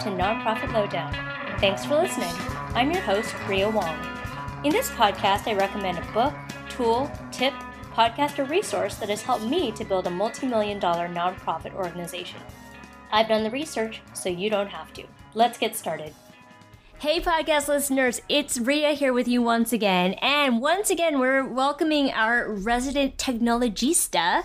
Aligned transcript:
to 0.00 0.08
Nonprofit 0.08 0.72
Lowdown. 0.72 1.12
Thanks 1.60 1.84
for 1.84 1.96
listening. 1.96 2.32
I'm 2.74 2.90
your 2.90 3.02
host, 3.02 3.34
Rhea 3.46 3.68
Wong. 3.68 3.98
In 4.64 4.72
this 4.72 4.88
podcast, 4.92 5.46
I 5.46 5.52
recommend 5.52 5.98
a 5.98 6.12
book, 6.12 6.32
tool, 6.70 7.10
tip, 7.30 7.52
podcast, 7.92 8.38
or 8.38 8.44
resource 8.44 8.94
that 8.94 9.10
has 9.10 9.20
helped 9.20 9.44
me 9.44 9.70
to 9.72 9.84
build 9.84 10.06
a 10.06 10.10
multi 10.10 10.46
million 10.46 10.78
dollar 10.78 11.06
nonprofit 11.06 11.74
organization. 11.74 12.40
I've 13.12 13.28
done 13.28 13.44
the 13.44 13.50
research, 13.50 14.00
so 14.14 14.30
you 14.30 14.48
don't 14.48 14.68
have 14.68 14.90
to. 14.94 15.04
Let's 15.34 15.58
get 15.58 15.76
started. 15.76 16.14
Hey, 17.00 17.20
podcast 17.20 17.68
listeners, 17.68 18.22
it's 18.26 18.58
Rhea 18.58 18.92
here 18.92 19.12
with 19.12 19.28
you 19.28 19.42
once 19.42 19.70
again. 19.70 20.14
And 20.22 20.62
once 20.62 20.88
again, 20.88 21.18
we're 21.18 21.44
welcoming 21.44 22.10
our 22.10 22.50
resident 22.50 23.18
technologista. 23.18 24.44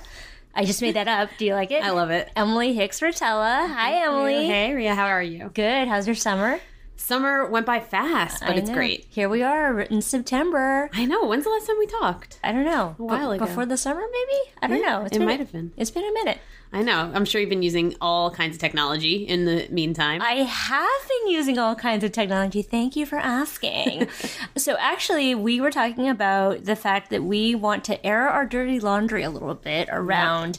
I 0.55 0.63
just 0.65 0.81
made 0.81 0.95
that 0.95 1.07
up. 1.07 1.29
Do 1.37 1.45
you 1.45 1.53
like 1.53 1.71
it? 1.71 1.83
I 1.83 1.89
love 1.91 2.11
it. 2.11 2.31
Emily 2.35 2.73
Hicks 2.73 3.01
Rotella. 3.01 3.67
Hi, 3.67 4.05
Emily. 4.05 4.47
Hey, 4.47 4.73
Rhea, 4.73 4.95
how 4.95 5.07
are 5.07 5.21
you? 5.21 5.51
Good. 5.53 5.87
How's 5.87 6.07
your 6.07 6.15
summer? 6.15 6.59
Summer 7.05 7.45
went 7.45 7.67
by 7.67 7.79
fast, 7.79 8.41
but 8.41 8.55
I 8.55 8.55
it's 8.55 8.69
know. 8.69 8.73
great. 8.75 9.05
Here 9.11 9.29
we 9.29 9.43
are 9.43 9.79
in 9.81 10.01
September. 10.01 10.89
I 10.91 11.05
know. 11.05 11.23
When's 11.27 11.43
the 11.43 11.51
last 11.51 11.67
time 11.67 11.75
we 11.77 11.85
talked? 11.85 12.39
I 12.43 12.51
don't 12.51 12.65
know. 12.65 12.95
A 12.97 13.03
while 13.03 13.29
Be- 13.29 13.35
ago. 13.35 13.45
Before 13.45 13.63
the 13.63 13.77
summer, 13.77 14.01
maybe? 14.01 14.41
I 14.59 14.65
don't 14.67 14.79
Yeah, 14.79 15.01
know. 15.01 15.07
it 15.11 15.21
might 15.21 15.37
have 15.37 15.51
been. 15.51 15.71
It's 15.77 15.91
been 15.91 16.03
a 16.03 16.11
minute. 16.11 16.39
I 16.73 16.81
know. 16.81 17.11
I'm 17.13 17.23
sure 17.23 17.39
you've 17.39 17.51
been 17.51 17.61
using 17.61 17.95
all 18.01 18.31
kinds 18.31 18.55
of 18.55 18.59
technology 18.59 19.17
in 19.17 19.45
the 19.45 19.67
meantime. 19.69 20.19
I 20.19 20.37
have 20.45 21.07
been 21.07 21.31
using 21.31 21.59
all 21.59 21.75
kinds 21.75 22.03
of 22.03 22.11
technology. 22.11 22.63
Thank 22.63 22.95
you 22.95 23.05
for 23.05 23.19
asking. 23.19 24.07
so, 24.57 24.75
actually, 24.79 25.35
we 25.35 25.61
were 25.61 25.69
talking 25.69 26.09
about 26.09 26.65
the 26.65 26.75
fact 26.75 27.11
that 27.11 27.23
we 27.23 27.53
want 27.53 27.83
to 27.83 28.03
air 28.03 28.27
our 28.27 28.47
dirty 28.47 28.79
laundry 28.79 29.21
a 29.21 29.29
little 29.29 29.53
bit 29.53 29.89
around 29.91 30.57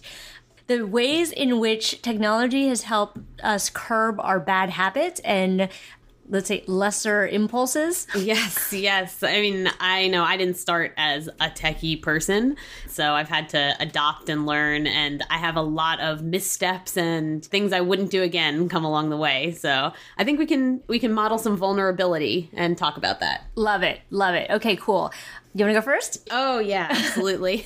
the 0.68 0.86
ways 0.86 1.32
in 1.32 1.58
which 1.58 2.00
technology 2.02 2.68
has 2.68 2.82
helped 2.82 3.18
us 3.42 3.68
curb 3.68 4.20
our 4.20 4.38
bad 4.38 4.70
habits 4.70 5.18
and, 5.24 5.68
let's 6.28 6.48
say, 6.48 6.64
lesser 6.66 7.26
impulses. 7.26 8.06
yes, 8.16 8.72
yes. 8.72 9.22
I 9.22 9.40
mean, 9.40 9.70
I 9.80 10.08
know 10.08 10.22
I 10.22 10.36
didn't 10.36 10.56
start 10.56 10.92
as 10.96 11.28
a 11.40 11.48
techie 11.50 12.00
person, 12.00 12.56
so 12.88 13.14
I've 13.14 13.28
had 13.28 13.48
to 13.50 13.74
adopt 13.80 14.28
and 14.28 14.46
learn, 14.46 14.86
and 14.86 15.24
I 15.30 15.38
have 15.38 15.56
a 15.56 15.62
lot 15.62 16.00
of 16.00 16.22
missteps 16.22 16.96
and 16.96 17.44
things 17.44 17.72
I 17.72 17.80
wouldn't 17.80 18.10
do 18.10 18.22
again 18.22 18.68
come 18.68 18.84
along 18.84 19.10
the 19.10 19.16
way. 19.16 19.52
So 19.52 19.92
I 20.18 20.24
think 20.24 20.38
we 20.38 20.46
can 20.46 20.82
we 20.88 20.98
can 20.98 21.12
model 21.12 21.38
some 21.38 21.56
vulnerability 21.56 22.50
and 22.52 22.76
talk 22.76 22.96
about 22.96 23.20
that. 23.20 23.44
Love 23.54 23.82
it. 23.82 24.00
Love 24.10 24.34
it. 24.34 24.50
Okay, 24.50 24.76
cool. 24.76 25.12
You 25.56 25.64
want 25.64 25.74
to 25.74 25.80
go 25.80 25.84
first? 25.84 26.28
Oh, 26.30 26.58
yeah, 26.58 26.86
absolutely. 26.90 27.64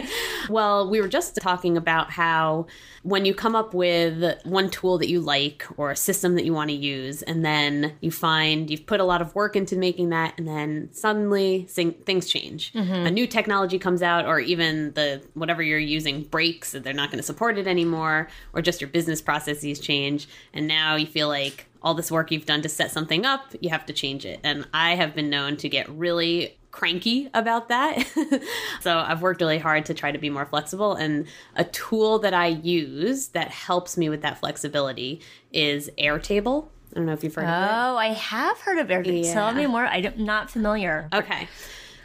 well, 0.48 0.88
we 0.88 1.00
were 1.00 1.08
just 1.08 1.34
talking 1.42 1.76
about 1.76 2.12
how 2.12 2.66
when 3.02 3.24
you 3.24 3.34
come 3.34 3.56
up 3.56 3.74
with 3.74 4.40
one 4.44 4.70
tool 4.70 4.96
that 4.98 5.08
you 5.08 5.20
like 5.20 5.66
or 5.76 5.90
a 5.90 5.96
system 5.96 6.36
that 6.36 6.44
you 6.44 6.52
want 6.52 6.70
to 6.70 6.76
use, 6.76 7.22
and 7.22 7.44
then 7.44 7.94
you 8.00 8.12
find 8.12 8.70
you've 8.70 8.86
put 8.86 9.00
a 9.00 9.04
lot 9.04 9.20
of 9.20 9.34
work 9.34 9.56
into 9.56 9.74
making 9.74 10.10
that, 10.10 10.34
and 10.38 10.46
then 10.46 10.88
suddenly 10.92 11.64
things 11.64 12.28
change. 12.28 12.72
Mm-hmm. 12.74 13.06
A 13.06 13.10
new 13.10 13.26
technology 13.26 13.76
comes 13.76 14.02
out, 14.02 14.24
or 14.24 14.38
even 14.38 14.92
the 14.92 15.20
whatever 15.34 15.64
you're 15.64 15.80
using 15.80 16.22
breaks, 16.22 16.70
they're 16.70 16.92
not 16.92 17.10
going 17.10 17.18
to 17.18 17.24
support 17.24 17.58
it 17.58 17.66
anymore, 17.66 18.28
or 18.52 18.62
just 18.62 18.80
your 18.80 18.88
business 18.88 19.20
processes 19.20 19.80
change, 19.80 20.28
and 20.54 20.68
now 20.68 20.94
you 20.94 21.06
feel 21.06 21.26
like 21.26 21.66
all 21.82 21.94
this 21.94 22.12
work 22.12 22.30
you've 22.30 22.46
done 22.46 22.62
to 22.62 22.68
set 22.68 22.92
something 22.92 23.26
up, 23.26 23.52
you 23.60 23.68
have 23.68 23.84
to 23.84 23.92
change 23.92 24.24
it. 24.24 24.38
And 24.44 24.64
I 24.72 24.94
have 24.94 25.16
been 25.16 25.28
known 25.28 25.56
to 25.56 25.68
get 25.68 25.88
really 25.88 26.56
cranky 26.72 27.28
about 27.34 27.68
that. 27.68 28.04
so 28.80 28.98
I've 28.98 29.22
worked 29.22 29.40
really 29.40 29.58
hard 29.58 29.84
to 29.86 29.94
try 29.94 30.10
to 30.10 30.18
be 30.18 30.28
more 30.30 30.46
flexible. 30.46 30.94
And 30.94 31.26
a 31.54 31.64
tool 31.64 32.18
that 32.20 32.34
I 32.34 32.46
use 32.48 33.28
that 33.28 33.48
helps 33.48 33.96
me 33.96 34.08
with 34.08 34.22
that 34.22 34.38
flexibility 34.38 35.20
is 35.52 35.90
Airtable. 35.98 36.66
I 36.92 36.96
don't 36.96 37.06
know 37.06 37.12
if 37.12 37.22
you've 37.22 37.34
heard 37.34 37.44
of 37.44 37.50
it. 37.50 37.70
Oh, 37.72 37.96
I 37.96 38.08
have 38.08 38.58
heard 38.60 38.78
of 38.78 38.88
Airtable. 38.88 39.24
Yeah. 39.24 39.32
Tell 39.32 39.52
me 39.52 39.66
more. 39.66 39.86
I'm 39.86 40.12
not 40.24 40.50
familiar. 40.50 41.08
Okay. 41.12 41.46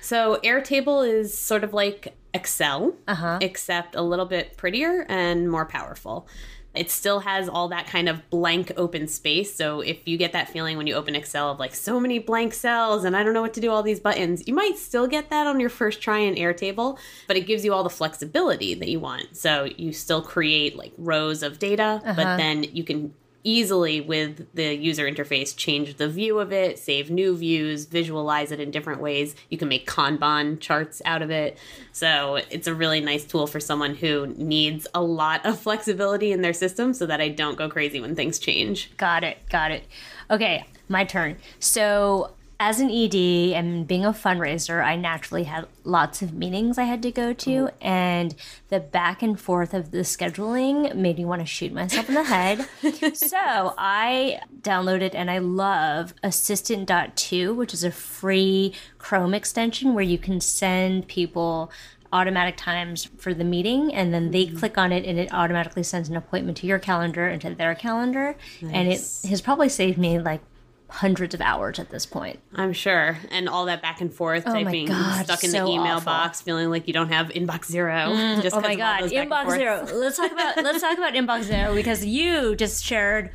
So 0.01 0.39
Airtable 0.44 1.05
is 1.07 1.38
sort 1.38 1.63
of 1.63 1.73
like 1.73 2.16
Excel, 2.34 2.94
Uh-huh. 3.07 3.39
except 3.41 3.95
a 3.95 4.01
little 4.01 4.25
bit 4.25 4.55
prettier 4.57 5.05
and 5.09 5.49
more 5.49 5.66
powerful. 5.66 6.28
It 6.77 6.91
still 6.91 7.19
has 7.21 7.49
all 7.49 7.67
that 7.69 7.88
kind 7.88 8.07
of 8.07 8.29
blank 8.29 8.71
open 8.77 9.07
space. 9.07 9.53
So 9.55 9.81
if 9.81 10.07
you 10.07 10.17
get 10.17 10.31
that 10.33 10.49
feeling 10.49 10.77
when 10.77 10.88
you 10.88 10.93
open 10.93 11.15
Excel 11.15 11.51
of 11.51 11.59
like 11.59 11.73
so 11.73 11.99
many 11.99 12.19
blank 12.19 12.53
cells 12.53 13.03
and 13.03 13.15
I 13.15 13.23
don't 13.23 13.33
know 13.33 13.41
what 13.41 13.53
to 13.55 13.61
do 13.61 13.71
all 13.71 13.83
these 13.83 13.99
buttons, 13.99 14.47
you 14.47 14.53
might 14.53 14.77
still 14.77 15.07
get 15.07 15.29
that 15.29 15.47
on 15.47 15.59
your 15.59 15.69
first 15.69 16.01
try 16.01 16.19
in 16.19 16.35
Airtable, 16.35 16.97
but 17.27 17.37
it 17.37 17.47
gives 17.47 17.66
you 17.66 17.73
all 17.73 17.83
the 17.83 17.89
flexibility 17.89 18.73
that 18.75 18.89
you 18.89 18.99
want. 18.99 19.35
So 19.35 19.66
you 19.77 19.91
still 19.91 20.21
create 20.21 20.75
like 20.75 20.93
rows 20.97 21.43
of 21.43 21.59
data, 21.59 22.01
but 22.03 22.19
uh-huh. 22.19 22.37
then 22.37 22.63
you 22.63 22.83
can 22.83 23.13
easily 23.43 24.01
with 24.01 24.47
the 24.53 24.75
user 24.75 25.09
interface 25.09 25.55
change 25.55 25.97
the 25.97 26.09
view 26.09 26.39
of 26.39 26.51
it, 26.51 26.79
save 26.79 27.09
new 27.09 27.35
views, 27.35 27.85
visualize 27.85 28.51
it 28.51 28.59
in 28.59 28.71
different 28.71 29.01
ways. 29.01 29.35
You 29.49 29.57
can 29.57 29.67
make 29.67 29.87
Kanban 29.87 30.59
charts 30.59 31.01
out 31.05 31.21
of 31.21 31.31
it. 31.31 31.57
So 31.91 32.39
it's 32.49 32.67
a 32.67 32.73
really 32.73 33.01
nice 33.01 33.25
tool 33.25 33.47
for 33.47 33.59
someone 33.59 33.95
who 33.95 34.27
needs 34.27 34.87
a 34.93 35.01
lot 35.01 35.45
of 35.45 35.59
flexibility 35.67 36.31
in 36.31 36.41
their 36.41 36.53
system 36.53 36.93
so 36.93 37.05
that 37.05 37.21
I 37.21 37.29
don't 37.29 37.57
go 37.57 37.69
crazy 37.69 37.99
when 37.99 38.15
things 38.15 38.39
change. 38.39 38.95
Got 38.97 39.23
it. 39.23 39.37
Got 39.49 39.71
it. 39.71 39.83
Okay, 40.29 40.65
my 40.89 41.03
turn. 41.05 41.37
So, 41.59 42.31
as 42.59 42.79
an 42.79 42.90
ED 42.90 43.16
and 43.53 43.88
being 43.88 44.03
a 44.03 44.12
fundraiser, 44.12 44.84
I 44.84 44.95
naturally 44.95 45.44
had 45.44 45.68
lots 45.84 46.22
of 46.22 46.34
meetings 46.34 46.78
I 46.78 46.84
had 46.84 47.03
to 47.03 47.12
go 47.12 47.31
to, 47.34 47.50
mm-hmm. 47.50 47.88
and 47.88 48.35
the 48.69 48.79
back 48.79 49.22
and 49.22 49.40
forth 49.40 49.73
of 49.73 49.91
the 49.91 50.00
scheduling 50.00 50.96
made 50.96 51.17
me 51.17 51.25
want 51.25 51.41
to 51.41 51.46
shoot 51.46 51.72
myself 51.72 52.09
in 52.09 52.16
the 52.16 52.23
head. 52.23 52.67
so, 53.16 53.75
I 53.78 54.40
downloaded 54.62 55.13
and 55.13 55.29
I 55.29 55.38
love 55.38 56.16
Assistant.to, 56.23 57.53
which 57.53 57.73
is 57.73 57.84
a 57.84 57.91
free 57.91 58.73
Chrome 58.97 59.35
extension 59.35 59.94
where 59.94 60.03
you 60.03 60.17
can 60.17 60.41
send 60.41 61.07
people 61.07 61.72
automatic 62.12 62.57
times 62.57 63.06
for 63.17 63.34
the 63.34 63.44
meeting 63.44 63.94
and 63.94 64.13
then 64.13 64.31
they 64.31 64.46
mm-hmm. 64.46 64.57
click 64.57 64.78
on 64.78 64.91
it 64.91 65.06
and 65.06 65.19
it 65.19 65.31
automatically 65.34 65.84
sends 65.84 66.09
an 66.09 66.16
appointment 66.16 66.57
to 66.57 66.66
your 66.66 66.79
calendar 66.79 67.28
and 67.28 67.41
to 67.41 67.53
their 67.53 67.75
calendar 67.75 68.35
and 68.62 68.88
it 68.88 69.00
has 69.28 69.41
probably 69.41 69.67
saved 69.67 69.97
me 69.97 70.17
like 70.17 70.40
hundreds 70.89 71.33
of 71.35 71.41
hours 71.41 71.79
at 71.79 71.89
this 71.89 72.05
point 72.05 72.39
I'm 72.55 72.73
sure. 72.73 73.17
And 73.29 73.49
all 73.49 73.65
that 73.65 73.81
back 73.81 73.99
and 74.01 74.13
forth 74.13 74.43
Oh 74.45 74.53
my 74.53 74.63
typing 74.63 74.87
God, 74.87 75.25
stuck 75.25 75.43
in 75.43 75.49
so 75.49 75.65
the 75.65 75.71
email 75.71 75.97
awful. 75.97 76.05
box, 76.05 76.41
feeling 76.41 76.69
like 76.69 76.87
you 76.87 76.93
don't 76.93 77.09
have 77.11 77.27
inbox 77.29 77.65
zero. 77.65 77.93
Mm. 77.93 78.41
just 78.41 78.55
oh 78.55 78.61
my 78.61 78.75
god 78.75 79.03
those 79.03 79.11
back 79.11 79.23
and 79.23 79.31
inbox 79.31 79.51
zero 79.55 79.85
let's 79.93 80.17
talk 80.17 80.31
about 80.31 80.57
let's 80.57 80.81
talk 80.81 80.97
about 80.97 81.13
inbox 81.13 81.43
zero 81.43 81.75
because 81.75 82.05
you 82.05 82.55
just 82.55 82.83
shared 82.83 83.31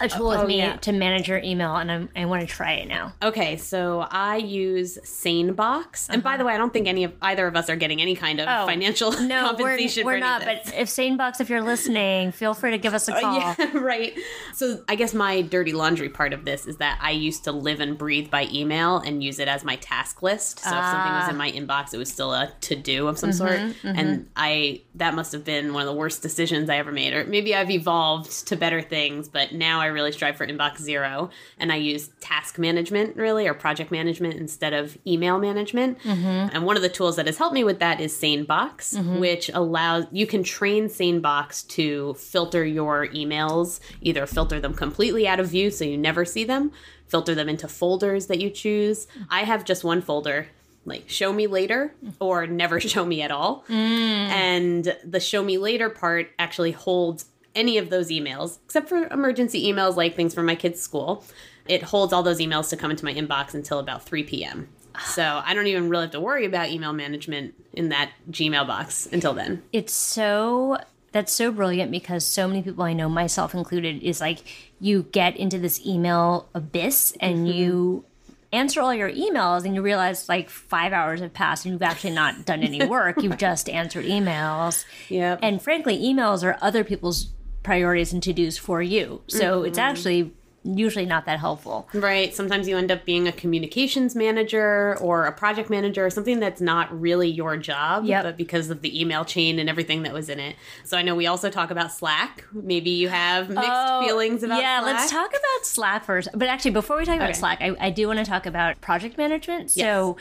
a 0.00 0.08
tool 0.08 0.28
with 0.28 0.38
Oh, 0.40 0.46
me 0.46 0.58
yeah. 0.58 0.76
to 0.76 0.92
manage 0.92 1.28
your 1.28 1.38
email 1.38 1.76
and 1.76 1.90
I'm, 1.90 2.08
i 2.14 2.24
want 2.24 2.42
to 2.42 2.46
try 2.46 2.74
it 2.74 2.88
now 2.88 3.14
Okay, 3.22 3.56
so 3.56 4.06
I 4.10 4.36
use 4.36 4.98
SaneBox, 5.02 6.08
and 6.10 6.22
by 6.22 6.30
uh-huh. 6.30 6.38
the 6.38 6.44
way, 6.44 6.54
I 6.54 6.58
don't 6.58 6.72
think 6.72 6.86
any 6.86 7.04
of 7.04 7.12
either 7.22 7.46
of 7.46 7.56
us 7.56 7.70
are 7.70 7.76
getting 7.76 8.00
any 8.00 8.14
kind 8.14 8.40
of 8.40 8.48
Uh-huh. 8.48 8.64
Oh, 8.64 8.66
financial 8.66 9.12
no 9.12 9.54
we're, 9.58 9.70
compensation. 9.70 10.06
we're 10.06 10.14
for 10.14 10.20
not 10.20 10.44
but 10.44 10.72
if 10.74 10.88
sanebox 10.88 11.40
if 11.40 11.50
you're 11.50 11.62
listening 11.62 12.32
feel 12.32 12.54
free 12.54 12.70
to 12.72 12.78
give 12.78 12.94
us 12.94 13.08
a 13.08 13.14
uh, 13.16 13.20
call 13.20 13.38
Yeah, 13.38 13.70
right. 13.74 14.16
So 14.54 14.82
I 14.88 14.94
guess 14.94 15.14
my 15.14 15.42
dirty 15.42 15.72
laundry 15.72 16.08
part 16.08 16.32
of 16.32 16.44
this 16.44 16.66
is 16.66 16.76
that 16.78 16.98
I 17.00 17.10
used 17.10 17.44
to 17.44 17.52
live 17.52 17.80
and 17.80 17.96
breathe 17.96 18.30
by 18.30 18.48
email 18.52 18.98
and 18.98 19.22
use 19.22 19.38
it 19.38 19.48
as 19.48 19.64
my 19.64 19.76
task 19.76 20.22
list. 20.22 20.60
So 20.60 20.70
if 20.70 20.84
something 20.84 21.12
was 21.12 21.28
in 21.28 21.34
ah. 21.34 21.38
my 21.38 21.52
inbox, 21.52 21.94
it 21.94 21.98
was 21.98 22.12
still 22.12 22.32
a 22.32 22.52
to 22.62 22.76
do 22.76 23.08
of 23.08 23.18
some 23.18 23.32
sort. 23.32 23.52
Mm-hmm, 23.52 23.88
mm-hmm. 23.88 23.98
And 23.98 24.28
I 24.36 24.82
that 24.94 25.14
must 25.14 25.32
have 25.32 25.44
been 25.44 25.72
one 25.72 25.82
of 25.82 25.86
the 25.86 25.94
worst 25.94 26.22
decisions 26.22 26.70
I 26.70 26.76
ever 26.76 26.92
made. 26.92 27.12
Or 27.12 27.24
maybe 27.24 27.54
I've 27.54 27.70
evolved 27.70 28.48
to 28.48 28.56
better 28.56 28.82
things, 28.82 29.28
but 29.28 29.52
now 29.52 29.80
I 29.80 29.85
really 29.86 30.12
strive 30.12 30.36
for 30.36 30.46
inbox 30.46 30.78
zero 30.78 31.30
and 31.58 31.72
I 31.72 31.76
use 31.76 32.08
task 32.20 32.58
management 32.58 33.16
really 33.16 33.46
or 33.46 33.54
project 33.54 33.90
management 33.90 34.34
instead 34.34 34.72
of 34.72 34.96
email 35.06 35.38
management. 35.38 35.98
Mm-hmm. 36.00 36.54
And 36.54 36.64
one 36.64 36.76
of 36.76 36.82
the 36.82 36.88
tools 36.88 37.16
that 37.16 37.26
has 37.26 37.38
helped 37.38 37.54
me 37.54 37.64
with 37.64 37.78
that 37.80 38.00
is 38.00 38.12
SaneBox, 38.14 38.46
mm-hmm. 38.46 39.18
which 39.18 39.50
allows 39.52 40.06
you 40.10 40.26
can 40.26 40.42
train 40.42 40.86
SaneBox 40.86 41.66
to 41.68 42.14
filter 42.14 42.64
your 42.64 43.06
emails, 43.08 43.80
either 44.00 44.26
filter 44.26 44.60
them 44.60 44.74
completely 44.74 45.26
out 45.26 45.40
of 45.40 45.48
view 45.48 45.70
so 45.70 45.84
you 45.84 45.96
never 45.96 46.24
see 46.24 46.44
them, 46.44 46.72
filter 47.08 47.34
them 47.34 47.48
into 47.48 47.68
folders 47.68 48.26
that 48.26 48.40
you 48.40 48.50
choose. 48.50 49.06
I 49.30 49.44
have 49.44 49.64
just 49.64 49.84
one 49.84 50.00
folder 50.00 50.48
like 50.86 51.08
show 51.08 51.32
me 51.32 51.48
later 51.48 51.94
or 52.20 52.46
never 52.46 52.80
show 52.92 53.04
me 53.04 53.20
at 53.20 53.30
all. 53.30 53.64
Mm. 53.68 54.28
And 54.28 54.96
the 55.04 55.20
show 55.20 55.42
me 55.42 55.58
later 55.58 55.90
part 55.90 56.30
actually 56.38 56.72
holds 56.72 57.26
any 57.56 57.78
of 57.78 57.90
those 57.90 58.08
emails, 58.10 58.58
except 58.66 58.88
for 58.88 59.08
emergency 59.08 59.66
emails 59.66 59.96
like 59.96 60.14
things 60.14 60.34
from 60.34 60.46
my 60.46 60.54
kids' 60.54 60.80
school. 60.80 61.24
It 61.66 61.82
holds 61.82 62.12
all 62.12 62.22
those 62.22 62.38
emails 62.38 62.68
to 62.70 62.76
come 62.76 62.92
into 62.92 63.04
my 63.04 63.12
inbox 63.12 63.54
until 63.54 63.80
about 63.80 64.04
3 64.04 64.22
p.m. 64.22 64.68
So 65.04 65.42
I 65.44 65.52
don't 65.54 65.66
even 65.66 65.88
really 65.88 66.04
have 66.04 66.12
to 66.12 66.20
worry 66.20 66.46
about 66.46 66.68
email 66.70 66.92
management 66.92 67.54
in 67.72 67.88
that 67.90 68.12
Gmail 68.30 68.66
box 68.66 69.08
until 69.12 69.34
then. 69.34 69.62
it's 69.72 69.92
so 69.92 70.78
that's 71.12 71.32
so 71.32 71.50
brilliant 71.50 71.90
because 71.90 72.24
so 72.24 72.46
many 72.46 72.62
people 72.62 72.84
I 72.84 72.92
know, 72.92 73.08
myself 73.08 73.54
included, 73.54 74.02
is 74.02 74.20
like 74.20 74.40
you 74.80 75.04
get 75.12 75.36
into 75.36 75.58
this 75.58 75.84
email 75.86 76.48
abyss 76.54 77.16
and 77.20 77.38
mm-hmm. 77.38 77.56
you 77.56 78.04
answer 78.52 78.80
all 78.80 78.94
your 78.94 79.10
emails 79.10 79.64
and 79.64 79.74
you 79.74 79.82
realize 79.82 80.28
like 80.28 80.50
five 80.50 80.92
hours 80.92 81.20
have 81.20 81.32
passed 81.32 81.64
and 81.64 81.72
you've 81.72 81.82
actually 81.82 82.12
not 82.12 82.44
done 82.44 82.62
any 82.62 82.84
work. 82.86 83.22
You've 83.22 83.38
just 83.38 83.68
answered 83.68 84.04
emails. 84.04 84.84
Yep. 85.08 85.40
And 85.42 85.60
frankly, 85.60 85.98
emails 85.98 86.44
are 86.44 86.58
other 86.60 86.84
people's 86.84 87.28
priorities 87.66 88.12
and 88.14 88.22
to 88.22 88.32
dos 88.32 88.56
for 88.56 88.80
you. 88.80 89.20
So 89.26 89.64
it's 89.64 89.78
mm-hmm. 89.78 89.90
actually 89.90 90.32
usually 90.68 91.06
not 91.06 91.26
that 91.26 91.38
helpful. 91.38 91.88
Right. 91.94 92.34
Sometimes 92.34 92.66
you 92.66 92.76
end 92.76 92.90
up 92.90 93.04
being 93.04 93.28
a 93.28 93.32
communications 93.32 94.16
manager 94.16 94.96
or 95.00 95.24
a 95.26 95.30
project 95.30 95.70
manager 95.70 96.04
or 96.04 96.10
something 96.10 96.40
that's 96.40 96.60
not 96.60 96.86
really 97.00 97.28
your 97.28 97.56
job, 97.56 98.04
Yep. 98.04 98.24
but 98.24 98.36
because 98.36 98.68
of 98.68 98.82
the 98.82 99.00
email 99.00 99.24
chain 99.24 99.60
and 99.60 99.70
everything 99.70 100.02
that 100.02 100.12
was 100.12 100.28
in 100.28 100.40
it. 100.40 100.56
So 100.82 100.96
I 100.98 101.02
know 101.02 101.14
we 101.14 101.28
also 101.28 101.50
talk 101.50 101.70
about 101.70 101.92
Slack. 101.92 102.44
Maybe 102.52 102.90
you 102.90 103.08
have 103.08 103.48
mixed 103.48 103.62
Oh, 103.64 104.02
feelings 104.04 104.42
about 104.42 104.56
Slack. 104.56 104.62
yeah 104.62 104.80
Slack. 104.80 104.94
let's 104.94 105.10
talk 105.12 105.30
about 105.30 105.66
slack 105.66 106.04
first 106.04 106.28
but 106.34 106.48
actually 106.48 106.72
before 106.72 106.96
we 106.96 107.04
talk 107.04 107.16
about 107.16 107.30
Okay. 107.30 107.38
slack 107.38 107.58
I, 107.60 107.76
I 107.80 107.90
do 107.90 108.06
want 108.08 108.18
to 108.18 108.24
talk 108.24 108.44
about 108.46 108.80
project 108.80 109.16
management 109.18 109.70
so 109.70 110.16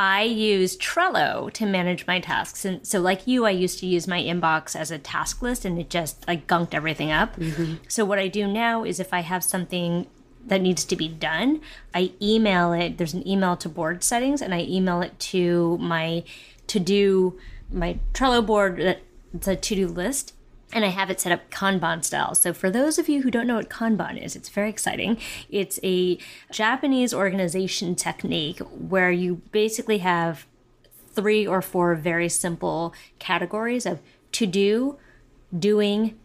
i 0.00 0.22
use 0.22 0.76
trello 0.78 1.52
to 1.52 1.66
manage 1.66 2.06
my 2.06 2.18
tasks 2.18 2.64
and 2.64 2.86
so 2.86 2.98
like 3.00 3.26
you 3.26 3.44
i 3.44 3.50
used 3.50 3.78
to 3.78 3.86
use 3.86 4.06
my 4.08 4.20
inbox 4.20 4.74
as 4.74 4.90
a 4.90 4.98
task 4.98 5.42
list 5.42 5.64
and 5.66 5.78
it 5.78 5.90
just 5.90 6.26
like 6.26 6.46
gunked 6.46 6.72
everything 6.74 7.10
up 7.12 7.36
Mm-hmm. 7.36 7.74
so 7.86 8.04
what 8.06 8.18
i 8.18 8.26
do 8.26 8.46
now 8.48 8.82
is 8.84 8.98
if 8.98 9.12
i 9.12 9.20
have 9.20 9.44
something 9.44 10.06
that 10.46 10.62
needs 10.62 10.84
to 10.86 10.96
be 10.96 11.06
done 11.06 11.60
i 11.94 12.12
email 12.22 12.72
it 12.72 12.96
there's 12.96 13.12
an 13.12 13.26
email 13.28 13.56
to 13.58 13.68
board 13.68 14.02
settings 14.02 14.40
and 14.40 14.54
i 14.54 14.60
email 14.60 15.02
it 15.02 15.18
to 15.18 15.76
my 15.78 16.24
to 16.66 16.80
do 16.80 17.38
my 17.70 17.98
trello 18.14 18.44
board 18.44 18.78
that 18.78 19.00
it's 19.34 19.46
a 19.48 19.54
to-do 19.54 19.86
list 19.86 20.32
and 20.72 20.84
I 20.84 20.88
have 20.88 21.10
it 21.10 21.20
set 21.20 21.32
up 21.32 21.50
Kanban 21.50 22.04
style. 22.04 22.34
So, 22.34 22.52
for 22.52 22.70
those 22.70 22.98
of 22.98 23.08
you 23.08 23.22
who 23.22 23.30
don't 23.30 23.46
know 23.46 23.56
what 23.56 23.70
Kanban 23.70 24.22
is, 24.22 24.36
it's 24.36 24.48
very 24.48 24.70
exciting. 24.70 25.18
It's 25.48 25.80
a 25.82 26.18
Japanese 26.50 27.12
organization 27.12 27.94
technique 27.94 28.60
where 28.60 29.10
you 29.10 29.42
basically 29.52 29.98
have 29.98 30.46
three 31.12 31.46
or 31.46 31.60
four 31.60 31.94
very 31.94 32.28
simple 32.28 32.94
categories 33.18 33.84
of 33.84 34.00
to 34.32 34.46
do, 34.46 34.98
doing, 35.56 36.18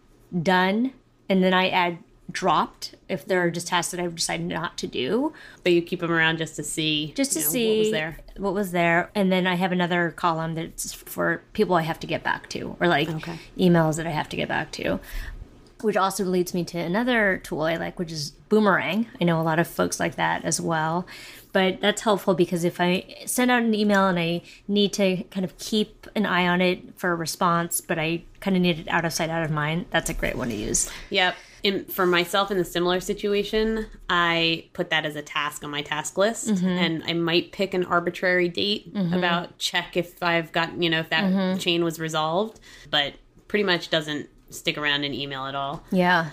done, 0.43 0.93
and 1.27 1.43
then 1.43 1.53
I 1.53 1.69
add 1.69 1.97
dropped 2.31 2.95
if 3.07 3.25
there 3.25 3.39
are 3.41 3.51
just 3.51 3.67
tasks 3.67 3.91
that 3.91 3.99
I've 3.99 4.15
decided 4.15 4.47
not 4.47 4.77
to 4.79 4.87
do 4.87 5.31
but 5.63 5.71
you 5.71 5.81
keep 5.81 5.99
them 5.99 6.11
around 6.11 6.37
just 6.39 6.55
to 6.55 6.63
see 6.63 7.13
just 7.15 7.33
to 7.33 7.39
you 7.39 7.45
know, 7.45 7.51
see 7.51 7.67
what 7.69 7.77
was 7.79 7.91
there. 7.91 8.17
what 8.37 8.53
was 8.53 8.71
there. 8.71 9.09
And 9.15 9.31
then 9.31 9.45
I 9.47 9.55
have 9.55 9.71
another 9.71 10.11
column 10.11 10.55
that's 10.55 10.91
for 10.93 11.41
people 11.53 11.75
I 11.75 11.83
have 11.83 11.99
to 12.01 12.07
get 12.07 12.23
back 12.23 12.49
to, 12.49 12.75
or 12.79 12.87
like 12.87 13.09
Okay. 13.09 13.37
emails 13.57 13.97
that 13.97 14.07
I 14.07 14.11
have 14.11 14.27
to 14.29 14.35
get 14.35 14.47
back 14.47 14.71
to. 14.73 14.99
Which 15.81 15.97
also 15.97 16.23
leads 16.23 16.53
me 16.53 16.63
to 16.65 16.79
another 16.79 17.37
tool 17.43 17.61
I 17.61 17.75
like, 17.75 17.99
which 17.99 18.11
is 18.11 18.31
Boomerang. 18.49 19.07
I 19.21 19.23
know 19.25 19.39
a 19.39 19.43
lot 19.43 19.59
of 19.59 19.67
folks 19.67 19.99
like 19.99 20.15
that 20.15 20.43
as 20.43 20.59
well. 20.59 21.05
But 21.51 21.79
that's 21.79 22.01
helpful 22.01 22.33
because 22.33 22.63
if 22.63 22.81
I 22.81 23.05
send 23.25 23.51
out 23.51 23.61
an 23.63 23.73
email 23.73 24.07
and 24.07 24.17
I 24.17 24.41
need 24.67 24.93
to 24.93 25.23
kind 25.31 25.45
of 25.45 25.57
keep 25.57 26.07
an 26.15 26.25
eye 26.25 26.47
on 26.47 26.59
it 26.61 26.97
for 26.97 27.11
a 27.11 27.15
response, 27.15 27.81
but 27.81 27.99
I 27.99 28.23
kind 28.39 28.55
of 28.57 28.61
need 28.63 28.79
it 28.79 28.87
out 28.89 29.05
of 29.05 29.13
sight, 29.13 29.29
out 29.29 29.43
of 29.43 29.51
mind, 29.51 29.85
that's 29.91 30.09
a 30.09 30.13
great 30.13 30.35
one 30.35 30.49
to 30.49 30.55
use. 30.55 30.89
Yep. 31.11 31.35
In, 31.65 31.85
for 31.85 32.05
myself 32.05 32.51
in 32.51 32.57
a 32.57 32.63
similar 32.63 32.99
situation, 32.99 33.87
I 34.07 34.65
put 34.73 34.91
that 34.91 35.03
as 35.05 35.15
a 35.15 35.23
task 35.23 35.63
on 35.63 35.71
my 35.71 35.81
task 35.81 36.15
list, 36.17 36.47
Mm-hmm. 36.47 36.67
and 36.67 37.03
I 37.07 37.13
might 37.13 37.51
pick 37.51 37.73
an 37.73 37.83
arbitrary 37.85 38.49
date 38.49 38.91
about 38.95 39.57
check 39.57 39.97
if 39.97 40.21
I've 40.21 40.51
got 40.51 40.79
you 40.81 40.89
know 40.91 40.99
if 40.99 41.09
that 41.09 41.23
Mm-hmm. 41.23 41.57
chain 41.57 41.83
was 41.83 41.99
resolved, 41.99 42.59
but 42.91 43.15
pretty 43.47 43.63
much 43.63 43.89
doesn't 43.89 44.29
stick 44.51 44.77
around 44.77 45.03
in 45.03 45.13
email 45.13 45.45
at 45.47 45.55
all. 45.55 45.83
Yeah. 45.91 46.29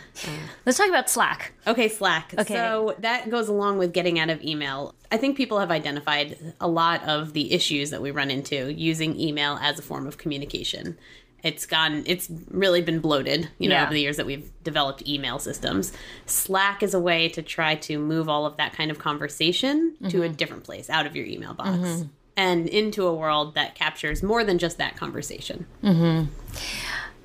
Let's 0.66 0.76
talk 0.76 0.88
about 0.88 1.08
Slack. 1.08 1.52
Okay, 1.66 1.88
Slack. 1.88 2.34
Okay. 2.38 2.54
So 2.54 2.94
that 2.98 3.30
goes 3.30 3.48
along 3.48 3.78
with 3.78 3.94
getting 3.94 4.18
out 4.18 4.28
of 4.28 4.42
email. 4.44 4.94
I 5.10 5.16
think 5.16 5.36
people 5.36 5.58
have 5.58 5.70
identified 5.70 6.36
a 6.60 6.68
lot 6.68 7.02
of 7.04 7.32
the 7.32 7.52
issues 7.52 7.88
that 7.90 8.02
we 8.02 8.10
run 8.10 8.30
into 8.30 8.70
using 8.72 9.18
email 9.18 9.58
as 9.62 9.78
a 9.78 9.82
form 9.82 10.06
of 10.06 10.18
communication. 10.18 10.98
It's 11.42 11.66
gone, 11.66 12.04
it's 12.06 12.30
really 12.50 12.82
been 12.82 13.00
bloated, 13.00 13.48
you 13.58 13.68
know, 13.68 13.74
Yeah. 13.74 13.84
over 13.84 13.92
the 13.92 14.00
years 14.00 14.16
that 14.16 14.26
we've 14.26 14.48
developed 14.62 15.06
email 15.08 15.38
systems. 15.38 15.92
Slack 16.26 16.82
is 16.82 16.94
a 16.94 17.00
way 17.00 17.28
to 17.30 17.42
try 17.42 17.74
to 17.76 17.98
move 17.98 18.28
all 18.28 18.46
of 18.46 18.56
that 18.58 18.72
kind 18.72 18.90
of 18.90 18.98
conversation 18.98 19.96
to 20.08 20.22
a 20.22 20.26
mm-hmm. 20.26 20.34
different 20.34 20.64
place 20.64 20.88
out 20.88 21.06
of 21.06 21.16
your 21.16 21.26
email 21.26 21.54
box 21.54 21.78
mm-hmm. 21.78 22.02
and 22.36 22.68
into 22.68 23.06
a 23.06 23.14
world 23.14 23.54
that 23.56 23.74
captures 23.74 24.22
more 24.22 24.44
than 24.44 24.58
just 24.58 24.78
that 24.78 24.96
conversation. 24.96 25.66
Mm-hmm. 25.82 26.30